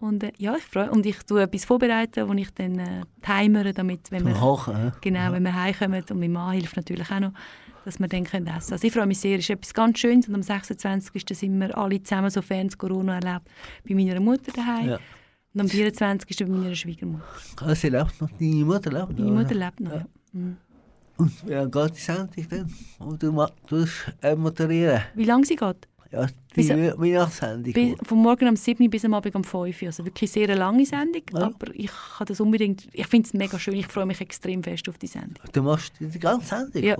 [0.00, 3.72] Und äh, ja, ich freue Und ich tue etwas vorbereiten, wo ich dann äh, timere,
[3.72, 4.92] damit, wenn Zum wir, Kochen, hä?
[5.00, 7.32] genau, wenn wir heimkommen, und mein Mann hilft natürlich auch noch,
[7.84, 10.28] dass wir dann können essen Also ich freue mich sehr, es ist etwas ganz Schönes.
[10.28, 11.22] Und am 26.
[11.36, 13.48] sind wir alle zusammen, sofern es Corona erlebt,
[13.88, 14.90] bei meiner Mutter daheim.
[14.90, 14.98] Ja.
[15.54, 16.46] Und am 24.
[16.46, 17.24] bei meiner Schwiegermutter.
[17.62, 19.24] Ah, sie lebt noch, deine Mutter lebt noch.
[19.24, 19.66] Meine Mutter ja.
[19.66, 19.92] lebt noch.
[19.92, 20.06] Ja.
[20.32, 20.56] Mhm.
[21.18, 22.74] Und ja, geht die Sendung dann?
[23.00, 25.02] Und du tust äh, moderieren?
[25.14, 25.88] Wie lange sie geht?
[26.10, 27.72] Ja, die Bis- Weihnachtssendung.
[27.74, 29.88] Bis, vom Morgen um 7 Uhr bis am Abend um 5 Uhr.
[29.88, 31.40] Also wirklich sehr eine lange Sendung, Ja.
[31.42, 34.88] aber ich kann das unbedingt, ich finde es mega schön, ich freue mich extrem fest
[34.88, 35.44] auf die Sendung.
[35.52, 36.82] Du machst die ganze Sendung?
[36.82, 36.96] Ja.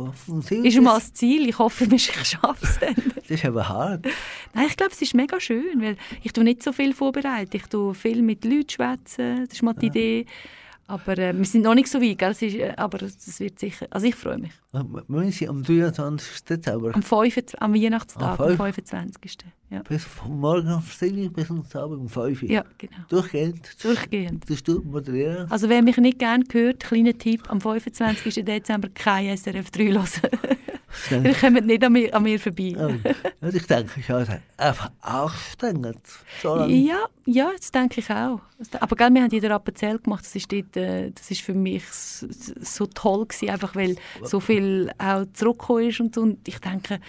[0.63, 2.95] Ist schon mal das Ziel, ich hoffe, ich schaffe es dann.
[3.15, 4.05] Das ist aber hart.
[4.53, 7.57] Nein, ich glaube, es ist mega schön, weil ich tue nicht so viel vorbereiten.
[7.57, 10.27] Ich tue viel mit Leuten schwätzen, das ist mal die Idee.
[10.91, 12.31] Aber äh, wir sind noch nicht so weit, gell?
[12.31, 14.53] Es ist, äh, aber es wird sicher, also ich freue mich.
[14.73, 16.45] Wir sind am 23.
[16.45, 16.95] Dezember.
[16.95, 19.37] Am, 25, am Weihnachtstag, Am am fünf- 25.
[19.71, 22.51] Ja, Bis vom Morgen um 7 Uhr bis am Abend um 5 Uhr.
[22.51, 22.97] ja genau.
[23.11, 23.85] Durchgehend.
[23.85, 24.47] Durchgehend.
[24.47, 25.51] Tust du moderieren?
[25.51, 28.43] Also wer mich nicht gerne hört, kleiner Tipp, am 25.
[28.47, 30.07] Dezember kein SRF 3 hören.
[31.11, 32.75] Ihr kommt nicht an mir, an mir vorbei.
[32.77, 33.09] Oh.
[33.41, 36.01] Ja, ich denke, es ist also einfach anstrengend.
[36.43, 36.65] So.
[36.65, 38.41] Ja, ja, das denke ich auch.
[38.81, 41.55] Aber gell, wir haben in der Appenzell gemacht, das ist, dort, äh, das ist für
[41.55, 46.23] mich so toll gewesen, einfach weil so viel auch zurückgekommen ist und so.
[46.23, 47.01] Und ich denke,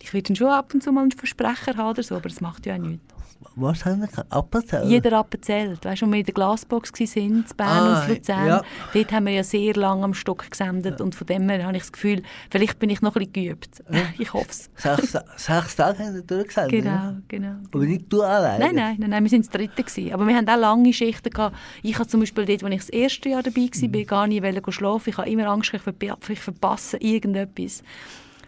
[0.00, 2.40] ich werde dann schon ab und zu mal einen Versprecher haben oder so, aber das
[2.40, 3.11] macht ja auch nichts.
[3.56, 4.32] Was haben wir gehabt?
[4.32, 4.88] Appenzell?
[4.88, 8.46] Jeder Appenzelt, weißt du, wo wir in der Glasbox waren, in Bern Ah, und Luzern,
[8.46, 8.62] ja.
[8.94, 11.82] dort haben wir ja sehr lange am Stock gesendet und von dem her habe ich
[11.82, 13.82] das Gefühl, vielleicht bin ich noch ein bisschen geübt.
[14.18, 14.70] Ich hoffe es.
[14.76, 16.70] Sechs, sechs Tage haben wir durchgesendet.
[16.84, 17.54] Genau, genau.
[17.72, 18.64] Aber nicht du alleine.
[18.66, 19.82] Nein, nein, nein, nein, wir waren das dritte.
[19.82, 20.12] Gewesen.
[20.12, 21.30] Aber wir haben auch lange Schichten.
[21.30, 21.56] Gehabt.
[21.82, 23.92] Ich habe zum Beispiel dort, als ich das erste Jahr dabei war, Mhm.
[23.92, 25.10] bin, gar nicht schlafen.
[25.10, 27.82] Ich habe immer Angst, ich verpasse irgendetwas.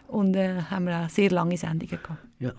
[0.09, 2.18] Und äh, haben wir auch sehr lange Sendungen gehabt.
[2.44, 2.52] Ja.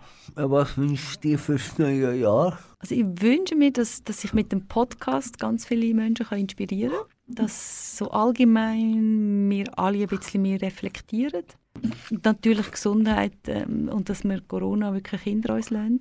[0.47, 2.57] Was wünschst du dir fürs neue Jahr?
[2.79, 6.91] Also ich wünsche mir, dass, dass ich mit dem Podcast ganz viele Menschen kann inspirieren
[6.91, 7.35] kann.
[7.35, 11.43] Dass so allgemein wir alle ein bisschen mehr reflektieren.
[12.09, 15.99] Und natürlich Gesundheit ähm, und dass wir Corona wirklich hinter uns lassen.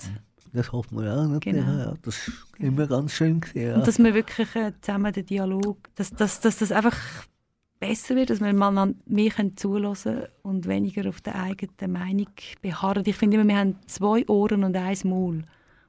[0.53, 1.64] Das hoffen wir auch natürlich.
[1.64, 1.79] Genau.
[1.79, 3.40] Ja, das war immer ganz schön.
[3.40, 3.75] Gewesen, ja.
[3.75, 6.97] Und dass wir wirklich äh, zusammen den Dialog, dass, dass, dass das einfach
[7.87, 12.29] besser wird, dass wir mal an- mehr können zuhören und weniger auf der eigenen Meinung
[12.62, 13.03] beharren.
[13.07, 15.42] Ich finde immer, wir haben zwei Ohren und ein Maul.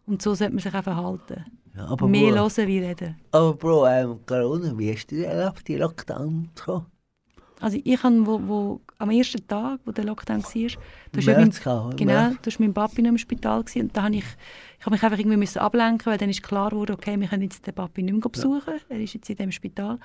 [0.06, 1.46] Und so sollte man sich auch verhalten.
[1.76, 3.16] ja, aber mehr Bro, hören wie reden.
[3.32, 6.50] aber Bro, ähm, Corona, wie hast du erlebt, die Lockdown?
[6.66, 6.86] So?
[7.62, 10.72] Also ich habe, wo, wo, am ersten Tag, wo der Lockdown war,
[11.14, 14.16] da März mein, genau, da ist mein Papi noch im Spital gewesen, und da habe
[14.16, 14.26] ich,
[14.86, 17.42] ich habe mich einfach irgendwie müssen ablenken, weil dann ist klar wurde, okay, wir können
[17.44, 19.98] jetzt den Papi nicht mehr besuchen, er ist jetzt in dem Spital.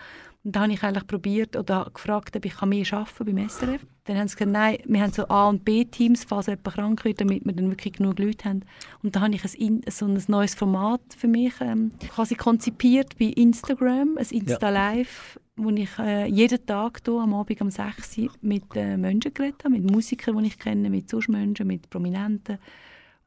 [0.43, 3.85] Und da habe ich eigentlich probiert oder gefragt, ob ich kann mehr arbeiten beim SRF.
[4.05, 7.21] Dann haben sie gesagt, nein, wir haben so A- und B-Teams, falls jemand krank wird,
[7.21, 8.61] damit wir dann wirklich genug Leute haben.
[9.03, 13.19] Und da habe ich ein, In- so ein neues Format für mich ähm, quasi konzipiert
[13.19, 18.31] bei Instagram, ein Insta-Live, wo ich äh, jeden Tag hier am Abend um 6 Uhr
[18.41, 22.59] mit äh, Menschen geredet habe, mit Musikern, die ich kenne, mit sonst Menschen, mit Prominenten.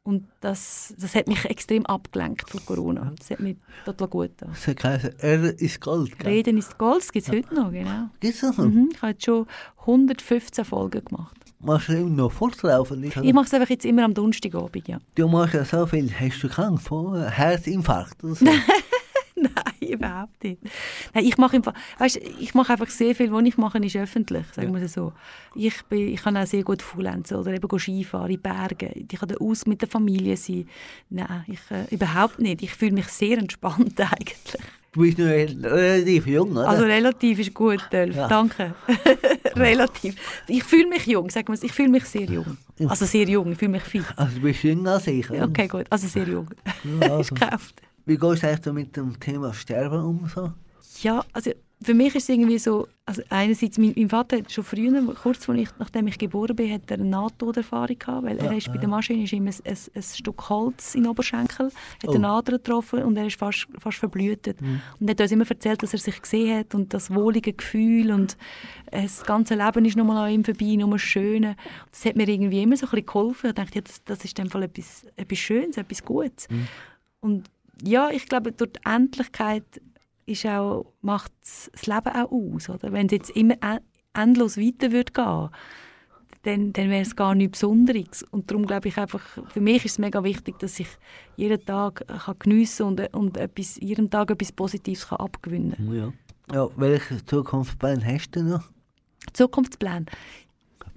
[0.03, 3.13] Und das, das hat mich extrem abgelenkt von Corona.
[3.17, 5.13] Das hat mir total gut getan.
[5.19, 6.19] Er ist Gold.
[6.19, 6.27] gell?
[6.27, 8.09] Reden ist Gold, das gibt es heute noch, genau.
[8.19, 8.65] Gibt's das noch?
[8.65, 9.47] Mhm, ich habe jetzt schon
[9.79, 11.37] 115 Folgen gemacht.
[11.59, 12.99] Machst du immer noch fortlaufen?
[12.99, 13.15] nicht?
[13.15, 14.99] Ich mache es einfach jetzt immer am Donnerstagabend, ja.
[15.15, 16.11] Du machst ja so viel.
[16.11, 18.45] Hast du krank von Herzinfarkt oder so?
[19.35, 20.59] Nein, überhaupt nicht.
[21.13, 24.45] Nein, ich mache einfach, weißt, ich mache einfach sehr viel, was ich mache, ist öffentlich,
[24.53, 25.13] sagen wir es so.
[25.55, 29.07] Ich, bin, ich kann auch sehr gut faulenzen oder eben Skifahren in Bergen.
[29.09, 30.67] Ich kann da aus mit der Familie sein.
[31.09, 32.63] Nein, ich, äh, überhaupt nicht.
[32.63, 34.61] Ich fühle mich sehr entspannt eigentlich.
[34.93, 36.69] Du bist noch relativ jung, oder?
[36.69, 38.15] Also relativ ist gut, Dolf.
[38.15, 38.27] Ja.
[38.27, 38.75] Danke.
[39.55, 40.15] relativ.
[40.47, 41.63] Ich fühle mich jung, sagen wir es.
[41.63, 42.57] Ich fühle mich sehr jung.
[42.87, 44.05] Also sehr jung, ich fühle mich fit.
[44.15, 45.27] Also du bist jünger als ich.
[45.31, 45.45] oder?
[45.45, 45.85] Okay, gut.
[45.89, 46.47] Also sehr jung.
[46.83, 47.19] Ja, also.
[47.21, 47.81] ist gekauft.
[48.05, 50.27] Wie gehst du eigentlich so mit dem Thema Sterben um?
[50.33, 50.51] So?
[51.01, 54.63] Ja, also für mich ist es irgendwie so, also einerseits, mein, mein Vater hat schon
[54.63, 58.67] früher, kurz ich, nachdem ich geboren bin, hat er eine Nahtoderfahrung gehabt, weil er ist
[58.71, 62.13] bei der Maschine ist ihm ein, ein, ein Stück Holz in den Oberschenkel, hat Oh.
[62.13, 64.61] eine Ader getroffen und er ist fast, fast verblühtet.
[64.61, 68.11] Und er hat uns immer erzählt, dass er sich gesehen hat und das wohlige Gefühl
[68.11, 68.37] und
[68.91, 71.57] äh, das ganze Leben ist nochmal an ihm vorbei, nur das Schöne.
[71.91, 73.47] Das hat mir irgendwie immer so ein bisschen geholfen.
[73.49, 76.47] Ich dachte, ja, das, das ist in dem Fall etwas, etwas Schönes, etwas Gutes.
[77.19, 77.49] Und
[77.81, 79.63] ja, ich glaube, durch die Endlichkeit
[80.25, 82.69] ist auch, macht das Leben auch aus.
[82.69, 82.91] Oder?
[82.91, 83.79] Wenn es jetzt immer en-
[84.13, 85.49] endlos weiter würde gehen
[86.43, 88.23] dann, dann wäre es gar nichts Besonderes.
[88.31, 90.89] Und darum glaube ich einfach, für mich ist es mega wichtig, dass ich
[91.37, 95.95] jeden Tag äh, kann geniessen und, und etwas, jeden Tag etwas Positives kann abgewinnen kann.
[95.95, 96.13] Ja.
[96.53, 96.69] ja.
[96.75, 98.63] Welche Zukunftspläne hast du noch?
[99.31, 100.05] Zukunftspläne.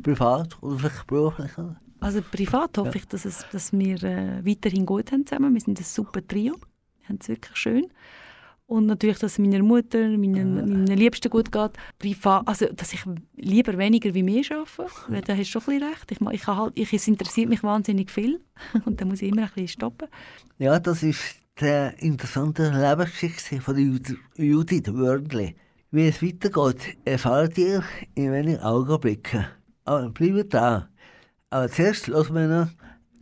[0.03, 1.57] Privat oder vielleicht beruflich?
[1.57, 1.81] oder?
[2.01, 5.55] Also privat hoffe ich, dass, es, dass wir äh, weiterhin gut haben zusammen.
[5.55, 6.55] Wir sind ein super Trio.
[7.01, 7.87] Wir haben es wirklich schön.
[8.69, 11.71] Und natürlich, dass es meiner Mutter, meinen, meinen Liebsten gut geht.
[12.01, 13.05] Privat, also, dass ich
[13.37, 14.91] lieber weniger wie mehr arbeite.
[15.09, 16.11] Weil da hast du schon ein recht.
[16.11, 18.41] Ich, ich, halt, ich, es interessiert mich wahnsinnig viel.
[18.85, 20.09] Und da muss ich immer ein bisschen stoppen.
[20.59, 25.55] Ja, das ist die interessante Lebensgeschichte von Jud- Judith Wörnli.
[25.93, 27.85] Wie es weitergeht, erfahrt ihr
[28.17, 29.47] in wenigen Augenblicken.
[29.85, 30.89] Aber bleibt dran.
[31.51, 32.69] Aber zuerst hören wir noch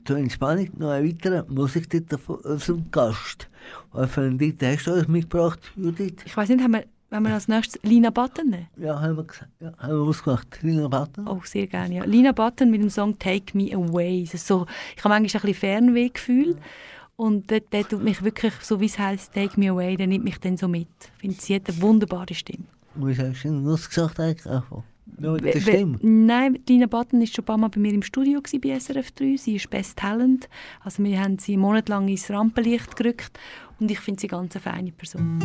[0.06, 3.50] zur Entspannung noch einen weiteren Musiktitel von unserem Gast.
[3.92, 6.16] Was für einen Titel hast du uns mitgebracht, Judith?
[6.24, 8.68] Ich weiß nicht, haben wir, wenn wir als nächstes Lina Button nehmen?
[8.78, 9.50] Ja, haben wir, gesagt.
[9.60, 10.62] Ja, haben wir ausgemacht.
[10.62, 11.28] Lina Button?
[11.28, 12.04] Oh, sehr gerne, ja.
[12.04, 14.22] Lina Button mit dem Song «Take Me Away».
[14.22, 16.56] Ist so, ich habe manchmal ein bisschen Fernwehgefühl.
[17.16, 20.24] Und der, der tut mich wirklich, so wie es heisst, «Take Me Away», der nimmt
[20.24, 20.88] mich dann so mit.
[21.16, 22.64] Ich finde, sie hat eine wunderbare Stimme.
[22.94, 24.62] Wie hast du denn das gesagt eigentlich?
[25.06, 25.98] Der we- Stimme?
[26.02, 29.12] Nein, Lina Button war schon ein paar Mal bei mir im Studio gewesen, bei SRF
[29.12, 29.36] 3.
[29.36, 30.48] Sie ist Best Talent.
[30.82, 33.38] Also wir haben sie monatelang ins Rampenlicht gerückt.
[33.80, 35.40] Und ich finde sie ganz eine feine Person.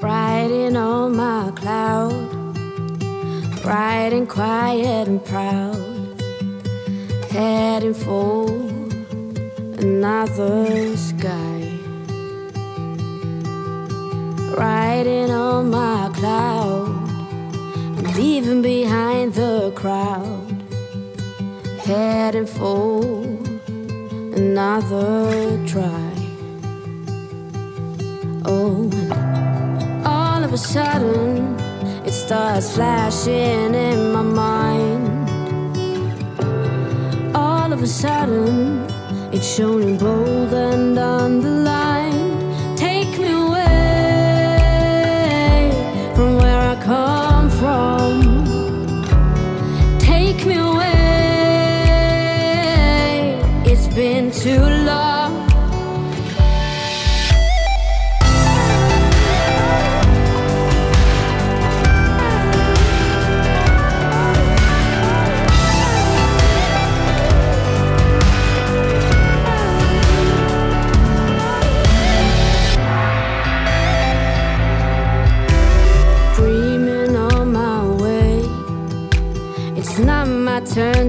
[0.00, 2.12] Riding on my cloud,
[3.62, 5.76] bright and quiet and proud,
[7.32, 8.48] heading for
[9.80, 11.67] another sky.
[14.58, 16.88] Riding on my cloud,
[18.16, 20.50] leaving behind the crowd,
[21.78, 23.00] heading for
[24.34, 26.10] another try.
[28.46, 31.56] Oh, and all of a sudden
[32.04, 35.06] it starts flashing in my mind.
[37.32, 38.84] All of a sudden
[39.32, 41.68] it's showing bold and underlined.
[41.98, 42.07] Take
[46.88, 47.17] come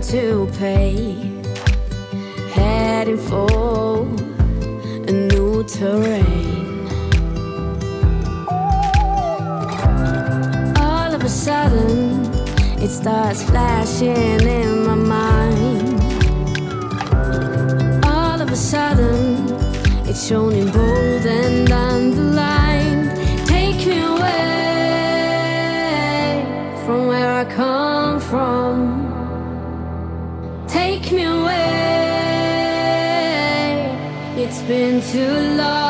[0.10, 1.16] to pay.
[2.52, 4.08] Heading for
[5.08, 6.88] a new terrain.
[10.78, 12.26] All of a sudden,
[12.82, 16.02] it starts flashing in my mind.
[18.04, 19.46] All of a sudden,
[20.08, 23.12] it's shown in bold and underlined.
[23.48, 24.40] Take me away
[26.84, 27.89] from where I come
[34.70, 35.89] been too long.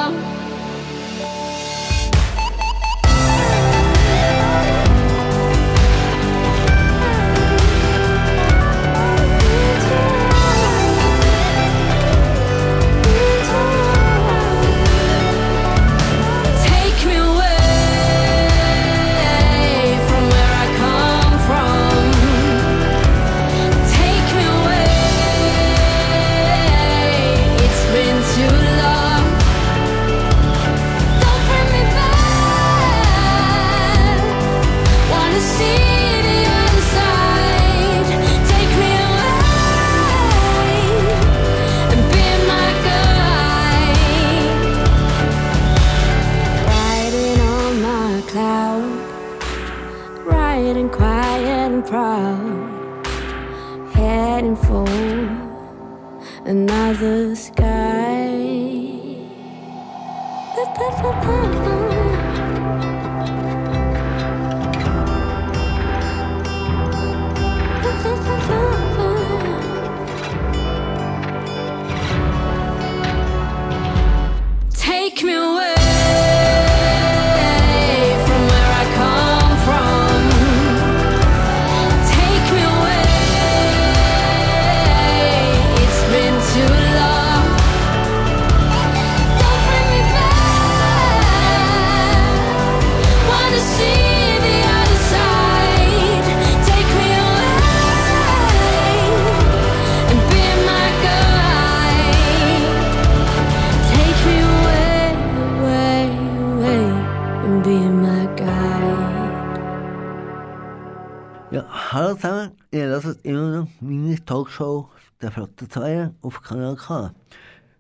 [113.09, 114.87] Hört immer noch meine Talkshow
[115.19, 117.11] «Der Flotte 2» auf Kanal K.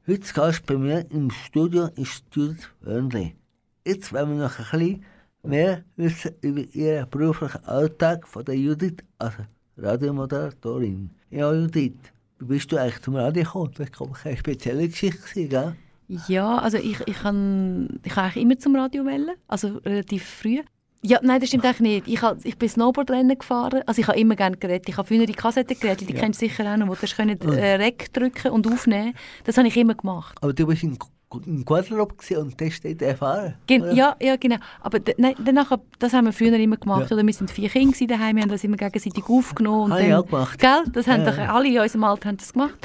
[0.07, 3.35] Heute Gast bei mir im Studio ist Judith Wörnli.
[3.85, 5.05] Jetzt wollen wir noch ein bisschen
[5.43, 9.35] mehr wissen über ihren beruflichen Alltag von der Judith als
[9.77, 11.11] Radiomoderatorin.
[11.29, 11.93] Ja, Judith,
[12.39, 13.71] wie bist du eigentlich zum Radio gekommen?
[13.77, 15.75] Das war keine spezielle Geschichte, gell?
[16.27, 20.63] Ja, also ich, ich kann ich kann eigentlich immer zum Radio wählen, also relativ früh.
[21.01, 22.07] Ja, nein, das stimmt eigentlich nicht.
[22.07, 23.81] Ich, hab, ich bin Snowboardrennen gefahren.
[23.85, 24.91] Also ich habe immer gerne Geräte.
[24.91, 27.75] Ich habe früher die Kassettengeräte, die kennst du sicher auch noch, wo du können, äh,
[27.75, 29.13] Rec drücken und aufnehmen.
[29.45, 30.37] Das habe ich immer gemacht.
[30.41, 30.97] Aber du warst in,
[31.45, 33.53] in Guadeloupe und das steht erfahren.
[33.65, 34.57] Gen ja, ja, genau.
[34.81, 37.09] Aber nein, danach, das haben wir früher immer gemacht.
[37.09, 37.15] Ja.
[37.15, 39.83] Oder wir sind vier Kinder daheim, wir haben das immer gegenseitig aufgenommen.
[39.85, 40.59] Und Habe ich dann, auch gemacht.
[40.59, 40.83] Gell?
[40.91, 41.31] Das haben Ja.
[41.31, 42.75] doch alle in unserem Alter haben das gemacht.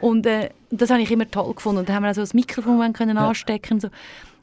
[0.00, 1.78] Und äh, das habe ich immer toll gefunden.
[1.78, 3.28] Und dann haben wir also das Mikrofon wollen können Ja.
[3.28, 3.78] anstecken.
[3.78, 3.90] So.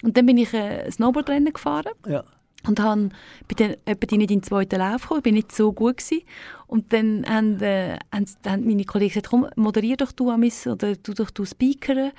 [0.01, 1.91] Und dann bin ich äh, Snowboardrennen gefahren.
[2.07, 2.23] Ja.
[2.67, 3.13] Und han,
[3.47, 6.21] bin dann etwa nicht in den zweiten Lauf gekommen, ich bin nicht so gut gewesen.
[6.67, 10.95] Und dann haben, äh, haben, haben meine Kollegen gesagt, komm, moderier doch du Amis oder
[10.95, 12.11] du doch du speakeren,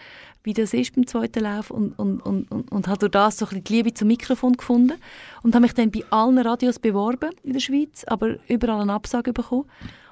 [0.42, 1.70] wie das ist beim zweiten Lauf.
[1.70, 4.54] Und, und, und, und, und habe durch das so ein bisschen die Liebe zum Mikrofon
[4.54, 4.98] gefunden.
[5.42, 9.32] Und habe mich dann bei allen Radios beworben in der Schweiz, aber überall eine Absage
[9.32, 9.66] bekommen.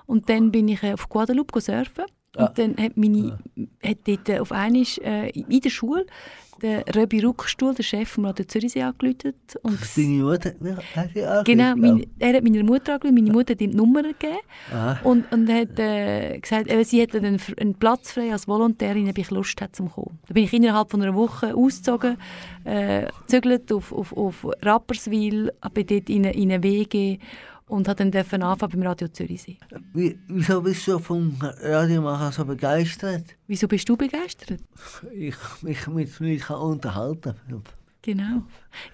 [0.07, 2.05] Und dann bin ich äh, auf Guadeloupe surfen.
[2.37, 2.53] Und Ah.
[2.55, 3.39] dann hat, meine,
[3.85, 6.07] hat dort äh, auf einmal äh, in der Schule
[6.61, 9.35] der Röbi Ruckstuhl, der Chef vom Radio Zürichsee, angerufen.
[9.63, 10.53] Und Deine Mutter
[10.95, 14.03] hat auch Genau, meine, er hat meiner Mutter angerufen, meine Mutter hat ihm die Nummer
[14.03, 14.39] gegeben
[14.73, 14.97] Ah.
[15.05, 19.19] und, und hat äh, gesagt, äh, sie hätte einen, einen Platz frei als Volontärin, ob
[19.19, 20.19] ich Lust hätte zum kommen.
[20.29, 22.17] Da bin ich innerhalb von einer Woche ausgezogen,
[22.65, 27.19] äh, gezögert auf, auf, auf Rapperswil, bin dort in eine, in eine WG
[27.71, 29.59] und habe dann dürfen anfangen beim Radio Zürichsee.
[29.95, 33.25] Wie, wieso bist du vom Radiomachen so begeistert?
[33.47, 34.61] Wieso bist du begeistert?
[35.15, 37.35] Ich mich mit Leuten kann unterhalten
[38.03, 38.43] Genau.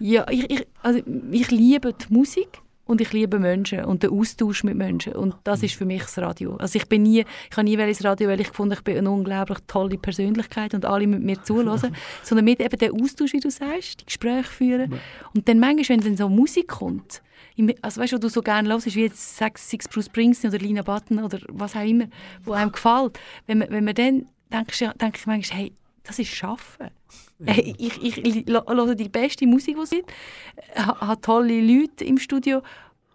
[0.01, 4.65] Ja, ich, ich, also ich liebe die Musik und ich liebe Menschen und den Austausch
[4.65, 6.57] mit Menschen und das ist für mich das Radio.
[6.57, 9.11] Also ich bin nie, ich habe nie ins Radio, weil ich gefunden, ich bin eine
[9.11, 13.51] unglaublich tolle Persönlichkeit und alle mit mir zuhören, sondern mit eben dem Austausch, wie du
[13.51, 14.95] sagst, die Gespräche führen
[15.35, 17.23] und dann manchmal, wenn dann so Musik kommt,
[17.83, 20.59] also weißt du, was du so gerne hörst, wie jetzt sei es Bruce Springsteen oder
[20.59, 22.07] Lina Button oder was auch immer,
[22.45, 26.19] wo einem gefällt, wenn man, wenn man dann denkst, ja, denke ich manchmal, hey, das
[26.19, 26.91] ist Schaffen.
[27.45, 30.13] Hey, ich, ich, höre die beste Musik, die es gibt,
[30.77, 32.63] ha- habe tolle Leute im Studio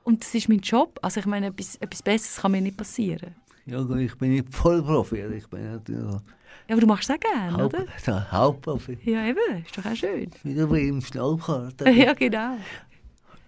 [0.04, 1.00] und das ist mein Job.
[1.02, 3.36] Also ich meine, etwas, etwas Besseres kann mir nicht passieren.
[3.66, 6.22] Ja, ich bin nicht Vollprofi, ich bin so Ja,
[6.70, 7.86] aber du machst es auch gerne, halb, oder?
[8.04, 8.98] so Halbprofi.
[9.04, 10.30] Ja, eben, ist doch auch schön.
[10.44, 11.82] Wie du im Snowboard.
[11.96, 12.58] ja, genau.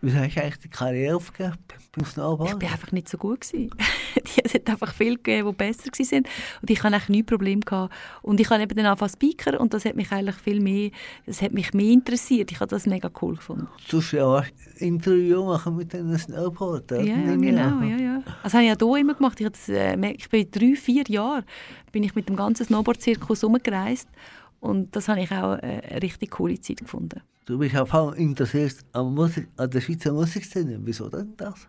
[0.05, 1.55] Wieso hast du eigentlich die Karriere aufgegeben
[1.95, 2.49] beim Snowboard?
[2.51, 3.69] Ich bin einfach nicht so gut gewesen.
[4.17, 6.23] Die- es hat einfach viele gegeben, die besser waren.
[6.61, 7.61] Und ich hatte eigentlich nie Probleme.
[7.61, 7.93] Gehabt.
[8.21, 10.91] Und ich habe eben dann angefangen Speaker und das hat mich eigentlich viel mehr,
[11.25, 12.51] das hat mich mehr interessiert.
[12.51, 13.67] Ich habe das mega cool gefunden.
[13.89, 14.43] Du ja auch
[14.79, 17.01] Interview machen mit einem Snowboarder.
[17.01, 18.23] Ja, genau, ja, ja.
[18.43, 19.39] Das habe ich auch hier immer gemacht.
[19.39, 21.45] Ich, das, äh, ich bin drei, vier Jahre
[21.93, 24.09] bin ich mit dem ganzen Snowboard-Zirkus umgereist
[24.59, 27.21] und das habe ich auch äh, eine richtig coole Zeit gefunden.
[27.45, 30.79] Du bist auf interessiert an, Musik, an der Schweizer Musikszene.
[30.81, 31.67] Wieso denn das?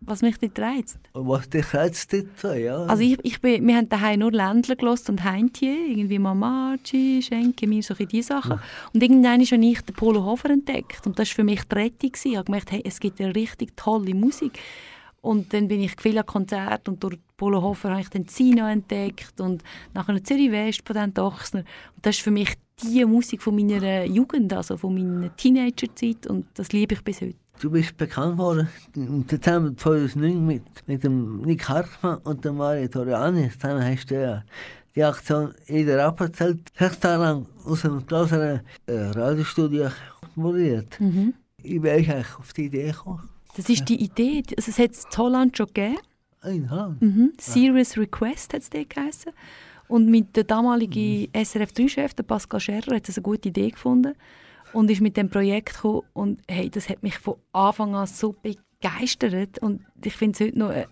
[0.00, 0.98] Was mich nicht reizt.
[1.12, 2.76] Und was dich reizt dort so, ja?
[2.86, 7.68] Also ich, ich bin, wir haben daheim nur Ländler gelost und Heintje, irgendwie Mamachi, Schenke
[7.68, 8.58] mir, so diese Sachen.
[8.92, 12.10] Und irgendwann habe ich den Polo Hofer entdeckt und das war für mich die Rettung.
[12.12, 14.58] Ich habe gemerkt, hey, es gibt eine richtig tolle Musik.
[15.20, 18.66] Und dann bin ich viel an Konzert und durch Polo Hofer habe ich den Zino
[18.66, 19.62] entdeckt und
[19.94, 21.60] nachher Zürich West von den Dochsner.
[21.60, 26.46] Und das ist für mich die Musik von meiner Jugend, also von meiner Teenagerzeit und
[26.54, 27.36] das liebe ich bis heute.
[27.60, 32.88] Du bist bekannt worden im Dezember 2009 mit, mit dem Nick Hartmann und dem Mario
[32.88, 33.50] Toriani.
[33.50, 34.42] Zusammen hast du ja
[34.96, 39.90] die Aktion «Jeder abgezählt», sechs Tage lang aus einem größeren äh, Radiostudio
[40.34, 40.98] moderiert.
[40.98, 41.34] Mhm.
[41.62, 43.28] Ich bin eigentlich auf die Idee gekommen.
[43.56, 45.98] Das ist die Idee, also es hat es in Holland schon gegeben.
[46.40, 47.00] Ein Hand.
[47.00, 47.32] Mhm.
[47.38, 49.32] Serious Request hat es dort geheißen.
[49.92, 54.14] Und mit der damaligen SRF3-Chef, der Pascal Scherrer, hat das eine gute Idee gefunden
[54.72, 56.00] und ist mit dem Projekt gekommen.
[56.14, 59.58] Und hey, das hat mich von Anfang an so begeistert.
[59.58, 60.86] Und ich finde es heute noch ein,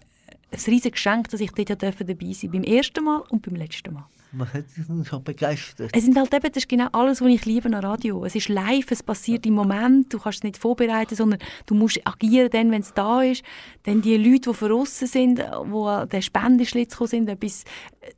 [0.53, 2.49] ein riesiges Geschenk, dass ich dort dabei sein durfte.
[2.49, 4.05] Beim ersten Mal und beim letzten Mal.
[4.33, 5.91] Was hat denn so begeistert?
[5.93, 8.25] Es sind halt eben, das ist genau alles, was ich liebe an Radio.
[8.25, 12.01] Es ist live, es passiert im Moment, du kannst es nicht vorbereiten, sondern du musst
[12.07, 13.43] agieren dann, wenn es da ist.
[13.83, 17.65] Dann die Leute, die verrissen sind, die an den Spendenschlitz gekommen sind, etwas,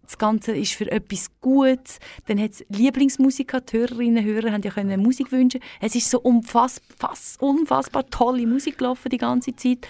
[0.03, 1.99] das Ganze ist für etwas Gutes.
[2.27, 5.61] Dann hat es Lieblingsmusik die Hörerinnen und Hörer haben ja können Musik wünschen.
[5.81, 9.89] Es ist so unfass, fass, unfassbar tolle Musik gelaufen die ganze Zeit.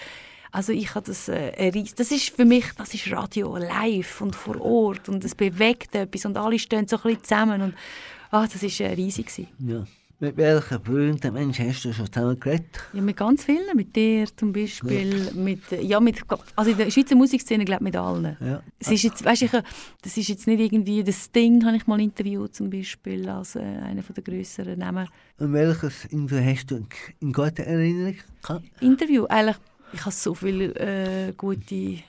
[0.53, 4.61] Also ich habe das, äh, das ist für mich, das ist Radio live und vor
[4.61, 7.73] Ort und es bewegt etwas und alle stehen so ein bisschen zusammen und
[8.29, 9.47] ah, das ist äh, riesig gewesen.
[9.57, 9.83] Ja.
[10.19, 12.67] Mit welchen berühmten Menschen hast du schon zusammen geredet?
[12.93, 16.21] Ja, mit ganz vielen, mit dir zum Beispiel, mit, äh, ja, mit,
[16.55, 18.37] also in der Schweizer Musikszene glaube ich mit allen.
[18.39, 18.61] Ja.
[18.77, 21.99] Es ist jetzt, weißt, ich, das ist jetzt nicht irgendwie, das Sting habe ich mal
[21.99, 25.09] interviewt zum Beispiel, als äh, einer der grösseren Namen.
[25.39, 26.85] Und welches Interview hast du
[27.19, 28.65] in guter Erinnerung gehabt?
[28.81, 29.57] Interview, eigentlich,
[29.93, 31.99] ich habe so viele äh, gute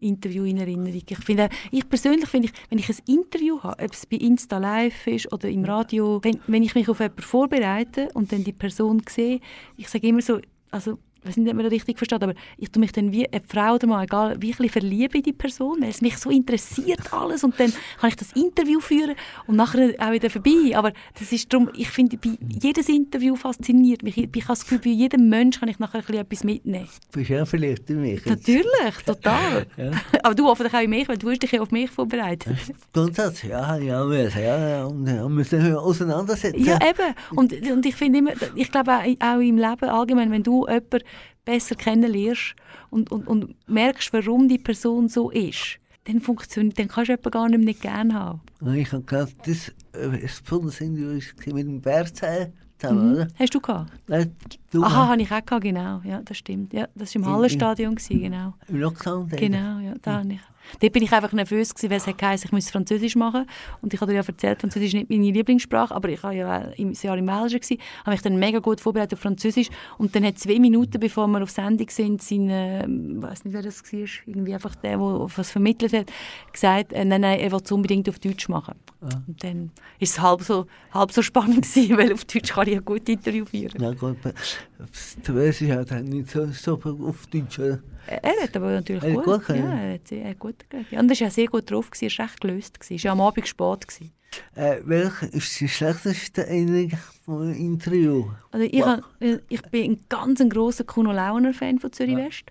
[0.00, 0.94] Interview in Erinnerung.
[0.94, 4.58] Ich, finde, ich persönlich finde, ich, wenn ich ein Interview habe, ob es bei Insta
[4.58, 8.52] Live ist oder im Radio, wenn, wenn ich mich auf jemanden vorbereite und dann die
[8.52, 9.40] Person sehe,
[9.76, 12.70] ich sage immer so, also ich weiß nicht, ob man das richtig versteht, aber ich
[12.70, 15.90] tue mich dann wie eine Frau oder Mann, egal, wirklich verlieben in die Person, weil
[15.90, 19.14] es mich so interessiert alles und dann kann ich das Interview führen
[19.46, 20.76] und nachher auch wieder vorbei.
[20.76, 24.16] Aber das ist darum, ich finde, bei jedes Interview fasziniert mich.
[24.16, 26.88] Ich, ich habe das Gefühl, bei jedem Menschen kann ich nachher ein bisschen etwas mitnehmen.
[27.12, 28.24] Bist du ja verliebt in mich?
[28.24, 28.26] jetzt?
[28.26, 29.66] Natürlich, total.
[29.78, 29.92] Ja.
[30.22, 32.56] Aber du hoffentlich auch in mich, weil du hast dich ja auf mich vorbereitet.
[32.92, 36.64] Grundsatz, ja, ja, müssen, ja, und ja, müssen wir auseinandersetzen.
[36.64, 37.14] Ja, eben.
[37.36, 41.00] Und, und ich finde immer, ich glaube auch, auch im Leben allgemein, wenn du jemanden
[41.44, 42.54] besser kennenlernst
[42.90, 47.30] und, und, und merkst, warum die Person so ist, dann funktioniert, dann kannst du jemanden
[47.30, 48.40] gar nicht nicht gerne haben.
[48.74, 53.28] Ich habe gerade das, äh, war mit dem Bärzei zusammen, oder?
[53.38, 53.92] Hast du gehabt?
[54.06, 54.34] Nein,
[54.70, 56.00] du Aha, habe ich auch gehabt, genau.
[56.04, 56.72] Ja, das stimmt.
[56.72, 58.54] Ja, das war im Hallenstadion, gewesen, genau.
[58.68, 59.28] im Lockdown.
[59.28, 60.40] Genau, ja, da habe ich.
[60.80, 63.46] Dort bin ich einfach nervös gewesen, weil es geheißen, ich muss Französisch machen.
[63.82, 66.58] Und ich habe dir ja erzählt, Französisch ist nicht meine Lieblingssprache, aber ich war ja
[66.76, 69.68] im Jahr im Belgien gewesen, habe mich dann mega gut vorbereitet auf Französisch.
[69.98, 73.54] Und dann hat zwei Minuten, bevor wir auf Sendung sind, sein, äh, ich weiß nicht,
[73.54, 76.10] wer das war, irgendwie einfach der, der was vermittelt hat,
[76.52, 78.74] gesagt, äh, nein, nein, er will es unbedingt auf Deutsch machen.
[79.00, 82.76] Und dann ist es halb so, halb so spannend gewesen, weil auf Deutsch kann ich
[82.76, 83.80] ein gutes Interview führen.
[83.80, 84.16] Ja, gut.
[84.24, 87.78] aber weißt ja dann nicht so super auf Deutsch, oder?
[88.08, 89.64] Er hat aber natürlich Er gut, gut können.
[89.64, 90.54] ja, er hat, er hat gut.
[90.90, 92.80] Ja, und er war ja sehr gut drauf, gewesen, er war recht gelöst.
[92.80, 92.94] gewesen.
[92.94, 93.88] Er war ja am Abend spät.
[93.88, 94.12] Gewesen.
[94.54, 96.92] Äh, welche ist die schlechteste Erinnerung
[97.24, 98.26] vom Interview?
[98.50, 98.86] Also ich, Wow.
[98.86, 99.04] hab,
[99.48, 102.44] ich bin ein ganz grosser Kuno Launer-Fan von Zürich West.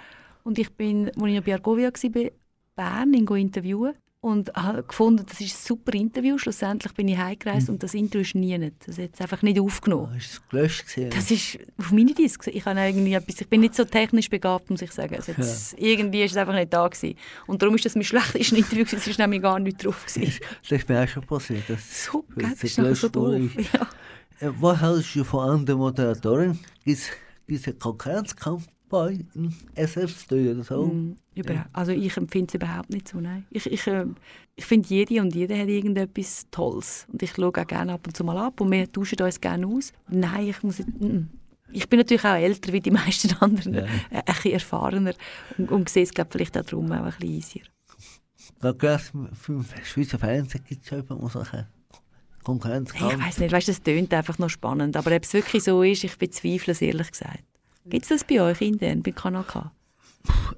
[0.44, 2.32] Und ich bin, als ich noch bei Argovia war, bei
[2.76, 3.94] Bern, ihn interviewen.
[4.28, 6.38] Und habe gefunden, das ist ein super Interview.
[6.38, 8.76] Schlussendlich bin ich heimgereist und das Interview ist nie nicht.
[8.86, 10.10] Das hat es einfach nicht aufgenommen.
[10.12, 11.12] Oh, ist es gelöscht gewesen?
[11.12, 12.46] Das ist auf meine Disc.
[12.48, 15.16] Ich, habe irgendwie etwas, ich bin nicht so technisch begabt, muss ich sagen.
[15.16, 17.16] Also jetzt, Irgendwie ist es einfach nicht da gewesen.
[17.46, 18.98] Und darum ist das mein schlechtestes Interview gewesen.
[18.98, 20.34] Es ist nämlich gar nicht drauf gewesen.
[20.62, 21.64] Das ist mir auch schon passiert.
[21.70, 23.50] Das So, gell, es das ist so doof.
[23.56, 23.88] Ja.
[24.46, 26.60] Äh, was hältst du von anderen Moderatoren?
[26.84, 27.10] Gibt es
[27.48, 29.20] diesen Konkurrenzkampf bei
[29.76, 30.86] SF-Studio oder so?
[30.88, 33.46] Mm, überhaupt- Also ich empfinde es überhaupt nicht so, nein.
[33.50, 34.06] Ich, ich, äh,
[34.56, 37.06] ich finde, jede und jeder hat irgendetwas Tolles.
[37.12, 39.68] Und ich schaue auch gerne ab und zu mal ab und wir tauschen uns gerne
[39.68, 39.92] aus.
[40.10, 40.80] Nein, ich muss.
[40.80, 41.28] Mm,
[41.74, 43.82] Ich bin natürlich auch älter wie die meisten anderen, Ja.
[43.84, 45.14] äh, ein bisschen erfahrener
[45.58, 47.62] und, und sehe es glaub, vielleicht auch darum auch ein bisschen easier.
[48.62, 51.68] Gerade für den Schweizer Fernsehen gibt es ja immer so eine
[52.44, 52.94] Konkurrenz.
[52.94, 55.84] Hey, ich weiß nicht, weißt, das tönt einfach noch spannend, aber ob es wirklich so
[55.84, 57.44] ist, ich bezweifle es ehrlich gesagt.
[57.90, 59.72] Gibt es das bei euch intern, bei Kanal K?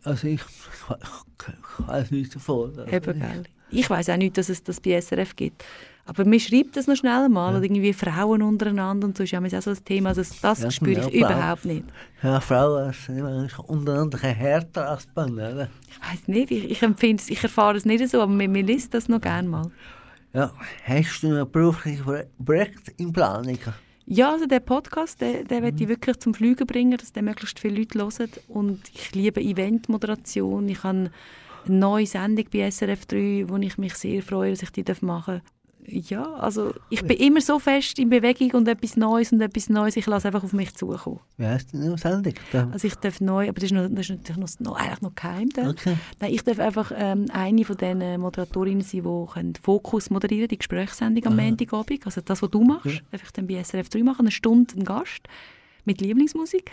[0.03, 2.77] Also ich, ich, weiß nichts davon.
[2.79, 3.43] Also Eben, gell?
[3.71, 5.63] Ich weiß auch nicht, dass es das bei SRF gibt.
[6.05, 9.39] Aber mir schreibt das noch schnell mal, oder irgendwie Frauen untereinander und so ist ja
[9.39, 10.09] auch so ein Thema.
[10.09, 11.85] Also das Ja, spüre ich genau, überhaupt nicht.
[12.23, 15.53] Ja, Frauen sind untereinander härter als Männer.
[15.53, 15.69] Oder?
[15.87, 18.63] Ich weiß nicht, ich, ich empfinde es, ich erfahre es nicht so, aber mir, mir
[18.63, 19.71] liest das noch gerne mal.
[20.33, 20.51] Ja,
[20.85, 23.59] hast du ein berufliches Pro- Projekt in Planung?
[24.11, 27.59] Ja, also der Podcast, den, den möchte ich wirklich zum Fliegen bringen, dass den möglichst
[27.59, 28.31] viele Leute hören.
[28.47, 30.67] Und ich liebe Eventmoderation.
[30.67, 31.11] Ich habe eine
[31.67, 35.58] neue Sendung bei SRF 3, wo ich mich sehr freue, dass ich die machen darf.
[35.91, 39.95] Ja, also ich bin immer so fest in Bewegung und etwas Neues und etwas Neues.
[39.97, 41.19] Ich lasse einfach auf mich zukommen.
[41.37, 42.33] Wie heißt denn Sendung?
[42.71, 45.49] Also ich darf neu, aber das ist, noch, das ist natürlich noch, eigentlich noch geheim.
[45.57, 45.97] Okay.
[46.19, 50.57] Nein, ich darf einfach ähm, eine von den Moderatorinnen sein, die können Fokus moderieren die
[50.57, 52.05] Gesprächssendung am Montagabend.
[52.05, 54.85] Also das, was du machst, darf ich dann bei SRF 3 machen, eine Stunde einen
[54.85, 55.27] Gast
[55.85, 56.71] mit Lieblingsmusik.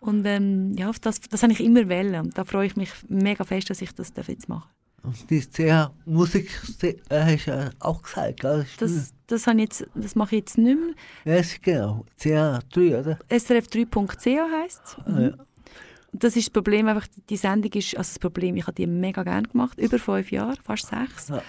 [0.00, 1.82] Und ähm, ja, das, das habe ich immer.
[2.20, 4.68] Und da freue ich mich mega fest, dass ich das darf jetzt machen
[5.02, 6.50] Und die CH Musik
[6.82, 8.66] äh, hast du ja auch gesagt, gell?
[8.78, 11.36] das, das, ich jetzt, das mache ich jetzt nicht mehr.
[11.36, 12.04] Ja, genau.
[12.18, 13.18] CH 3, oder?
[13.30, 14.96] srf3.ch heisst es.
[15.06, 15.32] Ah, ja.
[16.12, 19.22] Das ist das Problem, einfach, die Sendung ist, also das Problem, ich habe die mega
[19.22, 21.28] gerne gemacht, über fünf Jahre, fast sechs.
[21.28, 21.42] Ja.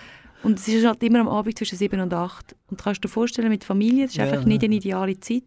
[0.43, 2.56] Und es ist halt immer am Abend zwischen sieben und acht.
[2.70, 5.43] Und du kannst dir vorstellen, mit Familie, das ist Ja, einfach nicht eine ideale Zeit.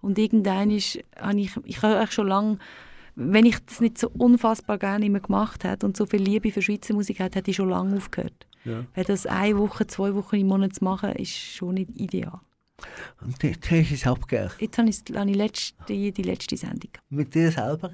[0.00, 2.58] Und irgendwann ist, habe ich, ich habe schon lange,
[3.16, 6.62] wenn ich das nicht so unfassbar gerne immer gemacht hätte und so viel Liebe für
[6.62, 8.46] Schweizer Musik hätte, hätte ich schon lange aufgehört.
[8.64, 8.84] Ja.
[8.94, 12.40] Weil das eine Woche, zwei Wochen im Monat zu machen, ist schon nicht ideal.
[13.20, 14.50] Und die hast du es abgegeben.
[14.58, 16.90] Jetzt habe ich, habe ich letzte, die letzte Sendung.
[17.08, 17.92] Mit dir selber?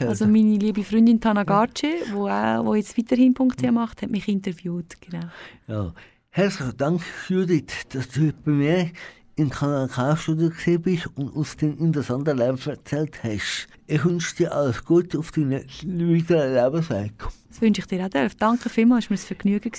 [0.00, 5.00] Also meine liebe Freundin Tana Garce, die wo jetzt weiterhin.ch macht, hat mich interviewt.
[5.00, 5.26] Genau.
[5.68, 5.94] Ja.
[6.30, 8.90] Herzlichen Dank, Judith, dass du heute bei mir
[9.36, 13.68] im Kanal K-Studio bist und aus dem interessanten Leben erzählt hast.
[13.88, 17.12] Ich wünsche dir alles Gute auf deinen weiteren Lebensweg.
[17.48, 18.10] Das wünsche ich dir auch.
[18.10, 18.34] Delf.
[18.34, 19.72] Danke vielmals, es war mir ein Vergnügen.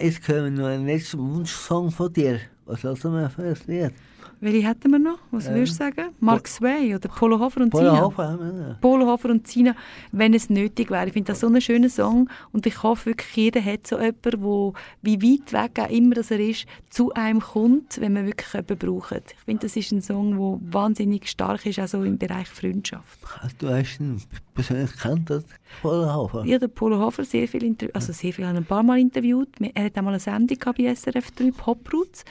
[0.00, 2.40] Jetzt hören wir noch einen letzten Wunschsong von dir.
[2.64, 3.92] Was lassen wir für ein Lied?
[4.40, 5.18] Welche hätten wir noch?
[5.30, 6.10] Was Ähm, würdest du sagen?
[6.20, 8.00] Mark Sway oder Polo Hofer und Zina?
[8.02, 8.80] Hofer haben wir noch.
[8.82, 9.74] Polo Hofer und Zina,
[10.12, 11.06] wenn es nötig wäre.
[11.06, 14.22] Ich finde das so einen schönen Song und ich hoffe wirklich, jeder hat so jemanden,
[14.22, 14.72] der,
[15.02, 18.76] wie weit weg auch immer dass er ist, zu einem kommt, wenn man wirklich jemanden
[18.78, 19.32] braucht.
[19.32, 23.18] Ich finde, das ist ein Song, der wahnsinnig stark ist, also im Bereich Freundschaft.
[23.58, 24.20] Du hast ihn
[24.54, 25.44] persönlich gekannt, oder?
[25.82, 26.42] Paula Hofer.
[26.44, 29.48] Ich habe den Polo Hofer sehr viel, interv- also sehr viel, ein paar Mal interviewt.
[29.74, 32.24] Er hat einmal eine Sendung bei SRF 3, Poproots.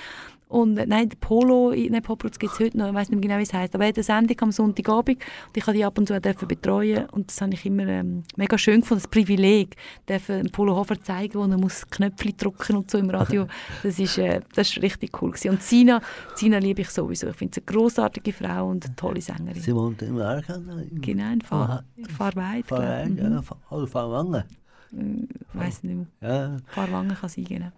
[0.47, 3.29] Und äh, nein, der Polo, nein, Poproots gibt es heute noch, ich weiß nicht mehr
[3.29, 3.73] genau, wie es heisst.
[3.75, 6.19] Aber er hat eine Sendung am Sonntagabend und ich durfte die ab und zu auch
[6.19, 7.05] betreuen.
[7.11, 9.75] Und das habe ich immer ähm, mega schön gefunden, das Privileg,
[10.07, 13.47] dürfen Polo Hofer zeigen, wo er muss Knöpfe drücken und so im Radio.
[13.83, 15.51] Das ist, äh, das ist richtig cool gewesen.
[15.51, 16.01] Und Sina,
[16.35, 17.27] Sina liebe ich sowieso.
[17.27, 19.61] Ich finde sie eine grossartige Frau und eine tolle Sängerin.
[19.61, 20.55] Sie wohnt im Aargau.
[20.55, 21.83] in Genau, in Fahr
[22.17, 22.71] Fahrweid, ich.
[22.71, 24.43] ja, oder Fahrwangen.
[24.91, 25.27] Mhm.
[25.53, 26.07] Weiß nicht mehr.
[26.21, 26.57] Ja.
[26.67, 27.71] Fahrwangen kann sein, genau.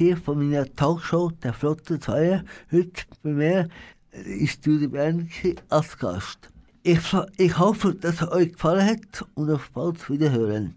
[0.00, 2.42] Wieder gewesen von meiner Talkshow «Der Flotte 2».
[2.72, 3.68] Heute bei mir
[4.10, 5.28] ist Judy Bern
[5.68, 6.50] als Gast.
[6.82, 7.00] Ich,
[7.36, 10.74] ich hoffe, dass es euch gefallen hat und auf bald wiederhören.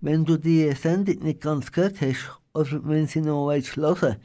[0.00, 4.16] Wenn du die Sendung nicht ganz gehört hast oder wenn sie noch willst hören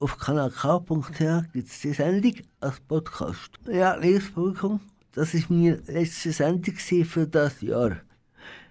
[0.00, 3.50] auf kanalk.ch gibt es die Sendung als Podcast.
[3.66, 4.80] Ja, liebes Publikum,
[5.12, 7.96] das war meine letzte Sendung für das Jahr.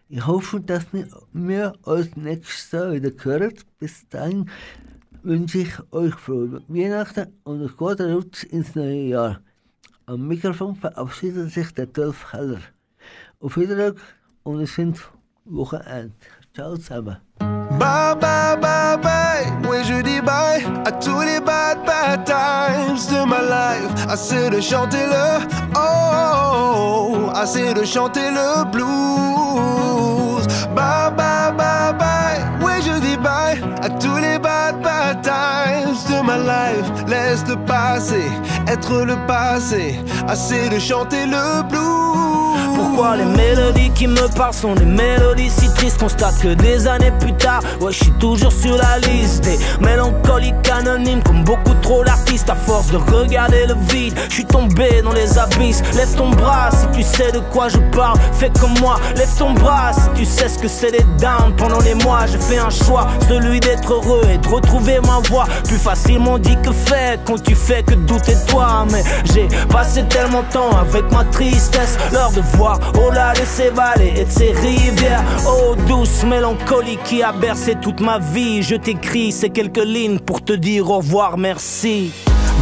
[0.10, 0.86] Ich hoffe, dass
[1.32, 3.54] wir, uns nächstes Jahr wieder hören.
[3.80, 4.48] Bis dahin
[5.24, 9.40] wünsche ich euch frohe Weihnachten und einen guten Rutsch ins neue Jahr.
[10.06, 12.60] Am Mikrofon verabschiedet sich der 12 Keller.
[13.40, 13.96] Auf Wiedersehen
[14.44, 15.00] und es sind
[15.46, 16.14] Wochenende.
[16.54, 17.18] Ciao zusammen.
[17.80, 23.26] Bye bye bye bye, oui je dis bye à tous les bad bad times de
[23.26, 24.08] ma life.
[24.08, 30.46] Assez de chanter le oh, assez de chanter le blues.
[30.76, 34.33] Bye bye bye bye, oui je dis bye les bad bad
[36.24, 37.04] my life.
[37.08, 38.32] Laisse de passer
[38.68, 42.54] être le passé, assez de chanter le blues.
[42.76, 47.14] Pourquoi les mélodies qui me parlent sont des mélodies si tristes Constate que des années
[47.20, 52.04] plus tard, ouais je suis toujours sur la liste Des mélancoliques anonymes comme beaucoup trop
[52.04, 52.50] d'artistes.
[52.50, 55.82] À force de regarder le vide, je suis tombé dans les abysses.
[55.96, 59.54] Lève ton bras si tu sais de quoi je parle Fais comme moi, lève ton
[59.54, 62.70] bras si tu sais ce que c'est les downs Pendant les mois j'ai fait un
[62.70, 65.46] choix, celui d'être heureux et de retrouver ma voix.
[65.66, 68.52] Plus facilement dit que fait quand tu fais que douter de
[68.92, 73.70] Mais j'ai passé tellement de temps avec ma tristesse L'heure de voir au-delà de ces
[73.70, 75.24] vallées et de ces rivières.
[75.48, 78.62] Oh, douce mélancolie qui a bercé toute ma vie.
[78.62, 82.12] Je t'écris ces quelques lignes pour te dire au revoir, merci.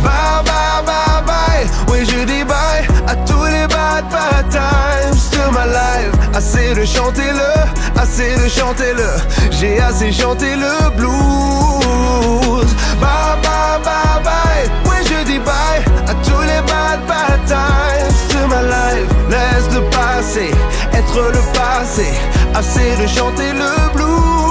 [0.03, 0.11] Bye
[0.45, 5.67] bye bye bye, oui je dis bye à tous les bad bad times de ma
[5.67, 6.11] life.
[6.33, 12.50] Assez de chanter le, assez de chanter le, j'ai assez chanté le blues.
[12.99, 18.45] Bye bye bye bye, oui je dis bye à tous les bad bad times de
[18.47, 19.09] ma life.
[19.30, 20.51] Laisse le passé
[20.93, 22.07] être le passé,
[22.53, 24.50] assez de chanter le blues.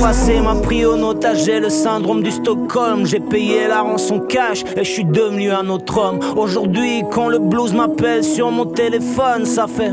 [0.00, 3.06] Passé m'a pris au otage, j'ai le syndrome du Stockholm.
[3.06, 6.20] J'ai payé la rançon cash et je suis devenu un autre homme.
[6.36, 9.92] Aujourd'hui, quand le blues m'appelle sur mon téléphone, ça fait.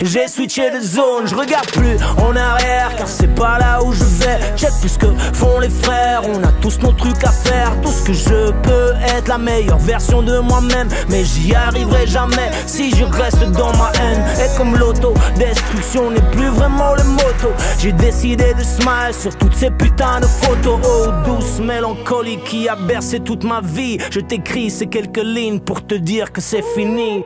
[0.00, 4.04] J'ai switché de zone, je regarde plus en arrière car c'est pas là où je
[4.04, 4.38] vais.
[4.56, 7.72] Check plus ce que font les frères, on a tous nos trucs à faire.
[7.82, 12.50] Tout ce que je peux être la meilleure version de moi-même, mais j'y arriverai jamais
[12.66, 14.24] si je reste dans ma haine.
[14.38, 17.48] Et comme l'auto, destruction n'est plus vraiment le moto.
[17.78, 20.80] J'ai décidé de smile sur toutes ces putains de photos.
[20.84, 23.98] Oh, douce mélancolie qui a bercé toute ma vie.
[24.10, 27.24] Je t'écris ces quelques lignes pour te dire que c'est fini.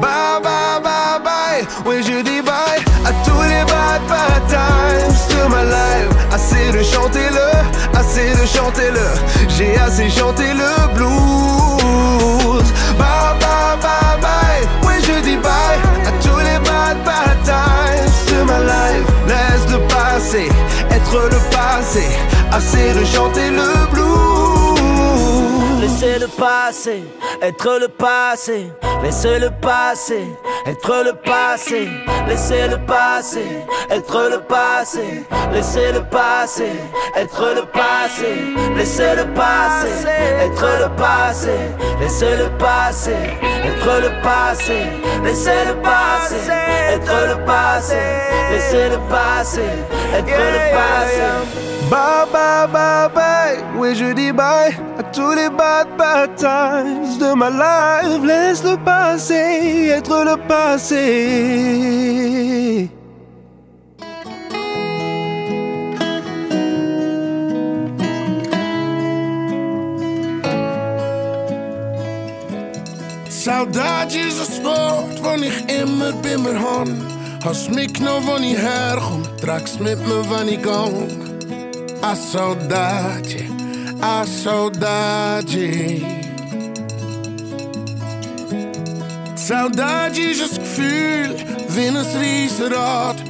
[0.00, 5.48] Bye bye bye bye, oui je dis bye à tous les bad bad times de
[5.50, 6.12] ma life.
[6.32, 9.06] Assez de chanter le, assez de chanter le,
[9.56, 12.72] j'ai assez chanté le blues.
[12.98, 15.61] Bye bye bye bye, oui je dis bye
[21.14, 22.06] le passé,
[22.50, 24.41] assez de chanter le blues.
[25.92, 27.04] Laissez le passé
[27.42, 28.72] être le passé.
[29.02, 30.26] Laissez le passé
[30.64, 31.86] être le passé.
[32.26, 33.44] Laissez le passé
[33.90, 35.26] être le passé.
[35.52, 36.70] Laissez le passé
[37.14, 38.26] être le passé.
[38.74, 39.88] Laissez le passé
[40.40, 41.58] être le passé.
[42.00, 43.12] Laissez le passé
[43.62, 44.78] être le passé.
[45.22, 46.36] Laissez le passé
[46.94, 47.98] être le passé.
[48.50, 49.60] Laissez le passé
[50.14, 51.71] être le passé.
[51.92, 57.34] Bye bye bye bye, oui je dis bye à tous les bad bad times de
[57.34, 58.24] ma life.
[58.24, 61.02] Laisse le passé être le passé.
[73.28, 77.02] Saudade is een sport, wann ich immer bei mir han.
[77.44, 81.31] Hast mich noch, wann ich herkomm, tragst mit mir, wann ich gang.
[82.02, 83.46] A saudade,
[84.00, 86.02] a saudade.
[89.36, 91.36] Saudade is gevoel,
[91.68, 93.22] winners riesenrad.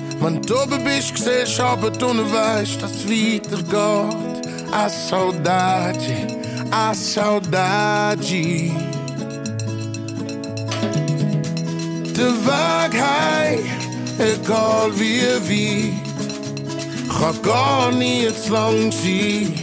[0.46, 4.46] tu não gezelschap het onderwijs, dat is weitergaat.
[4.72, 6.26] A saudade,
[6.72, 8.70] a saudade.
[12.12, 13.64] De waagheid,
[14.16, 16.11] ik al wie wie.
[17.18, 19.54] kann gar nie niet lang sein.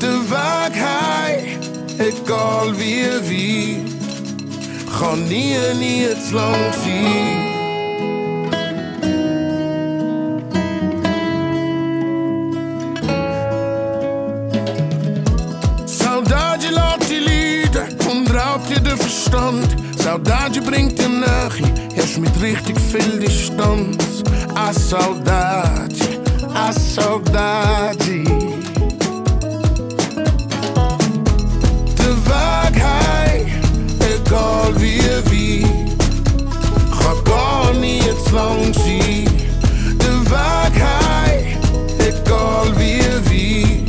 [0.00, 3.82] Der Weg waakheid, egal wie weer wie.
[4.88, 7.52] Gaat nie niet lang zien.
[18.96, 19.74] Verstand.
[19.96, 21.56] Saudade bringt den nach,
[21.96, 24.22] erst mit richtig viel Distanz.
[24.54, 25.94] A Saudade.
[26.68, 28.24] a saudade.
[31.94, 33.36] Devagar,
[34.14, 35.62] igual via vi.
[36.90, 39.26] Rogon e it's longe.
[39.98, 41.36] Devagar,
[42.00, 43.84] igual via vi.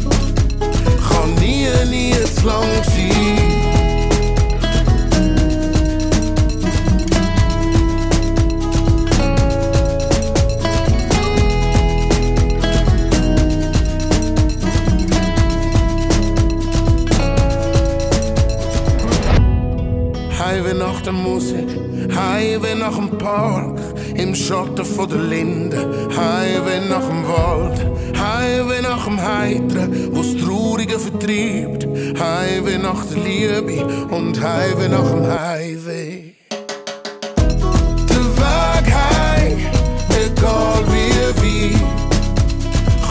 [0.99, 3.44] Rogon e it's longe.
[21.05, 21.67] echte Musik.
[22.15, 23.79] Highway nach dem Park,
[24.15, 25.77] im Schatten von der Linde.
[26.09, 27.79] Highway nach dem Wald,
[28.17, 31.87] Highway nach dem Heitren, wo's Traurige vertreibt.
[32.19, 36.33] Highway nach der Liebe und Highway nach dem Highway.
[38.09, 39.57] Der Weg heim,
[40.09, 41.75] egal wie wie,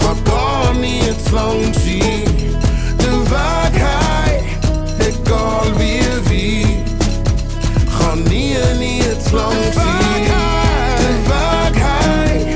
[0.01, 2.35] kann gar nie zu lang sein.
[2.99, 4.45] Der Weg heim,
[4.99, 6.64] egal wie wie
[8.55, 10.25] je niet lang zien.
[11.01, 12.47] De vaagheid,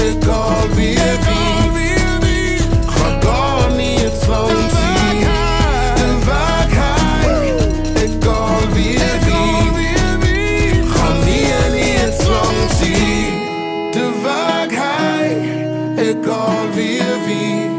[0.00, 1.18] ik al weer
[2.22, 2.58] wie.
[2.86, 5.20] Ga gar niet lang zien.
[5.94, 7.60] De vaagheid,
[8.02, 10.82] ik al weer wie.
[10.92, 13.32] Ga mir niet lang zien.
[13.92, 17.70] De vaagheid, ik al weer wie.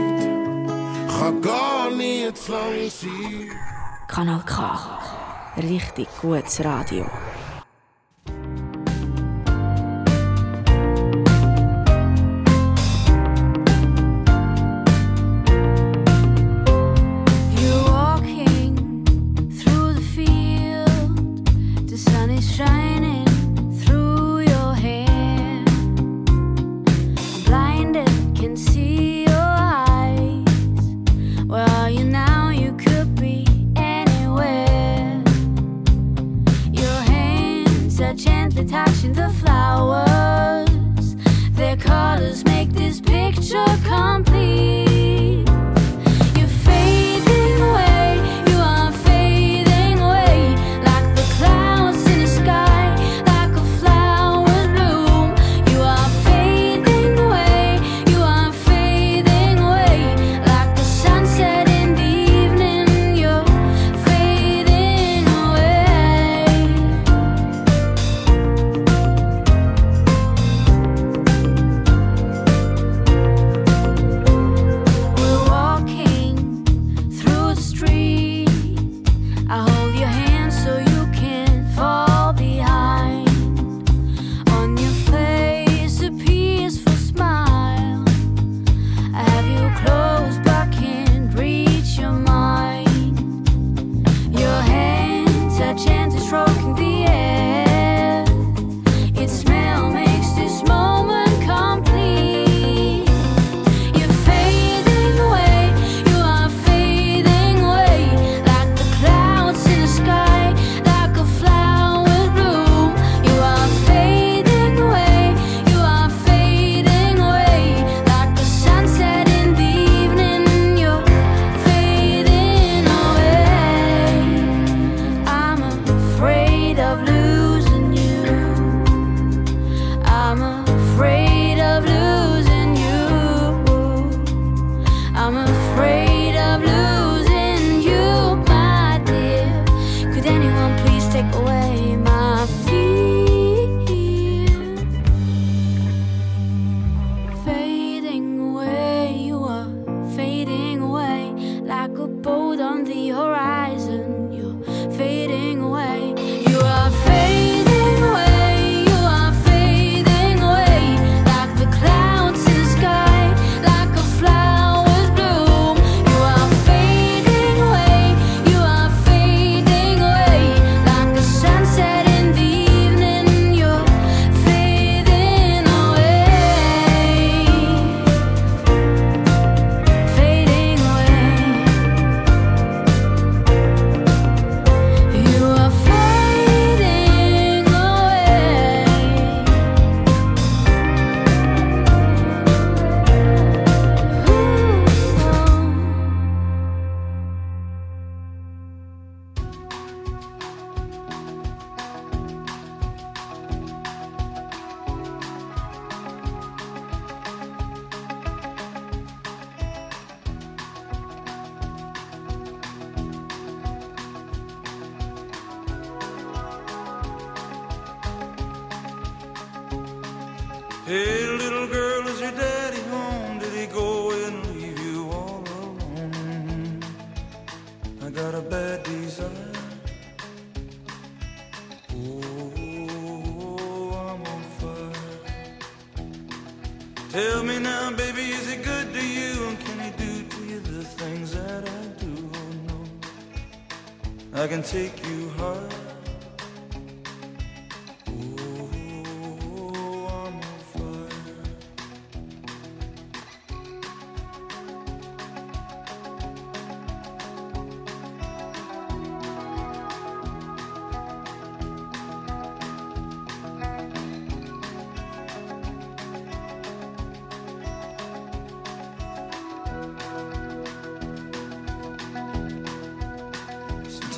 [1.07, 3.51] Ga gar niet lang zien.
[4.05, 4.59] Kanal K.
[5.55, 7.05] Richtig gutes Radio.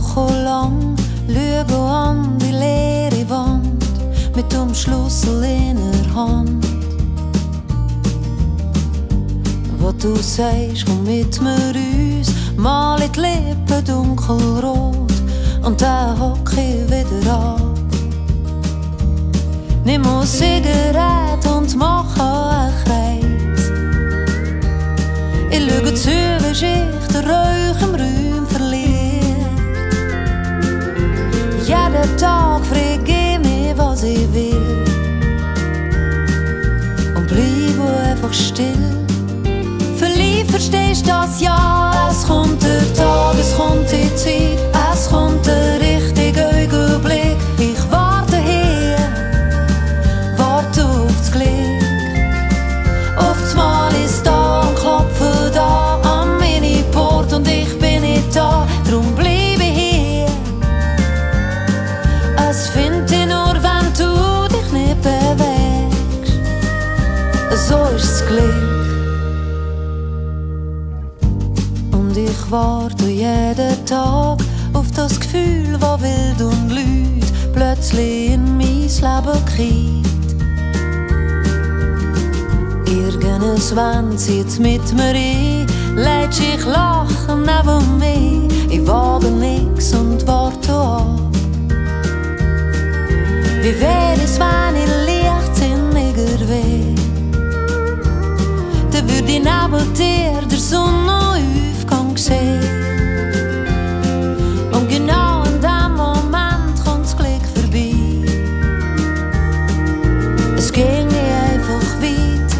[0.00, 0.96] Schau an
[2.38, 3.84] die leere Wand
[4.34, 6.66] mit dem Schlüssel in der Hand.
[9.78, 15.12] Was du sagst, komm mit mir uns, mal die Lippen dunkelrot
[15.64, 17.60] und dann hock ich wieder ab.
[19.84, 23.70] Nimm eine Zigarette und mach einen Kreis.
[25.50, 27.80] Ich schaue zu, wie sich der Rauch
[31.70, 34.84] Jeden Tag frag ich mich, was ich will.
[37.14, 39.06] Und bleibe einfach still.
[39.96, 42.08] Verliebt verstehst das ja.
[42.10, 44.58] Es kommt der Tag, es kommt die Zeit,
[44.92, 47.36] es kommt der richtige Augenblick.
[68.30, 68.86] Glück.
[71.90, 74.38] Und ich warte jeden Tag
[74.72, 80.30] auf das Gefühl, das wild und lügt, plötzlich in mein Leben kriegt.
[82.86, 85.66] Irgendwann zieht's mit mir ein,
[85.96, 88.48] lädt sich lachen neben mir.
[88.70, 91.18] Ich wage nix und warte ab.
[93.60, 94.99] Wie wär es, wenn ich
[99.10, 102.60] Dann würd ich neben dir der Sonnenaufgang sehen.
[104.72, 107.94] Und genau in dem Moment kommt's Glück vorbei.
[110.56, 112.58] Es ging nicht einfach weiter,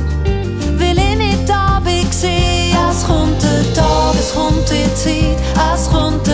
[0.78, 2.00] weil ich nicht da bin.
[2.00, 2.76] gewesen.
[2.90, 5.38] Es kommt der Tag, es kommt die Zeit,
[5.74, 6.26] es kommt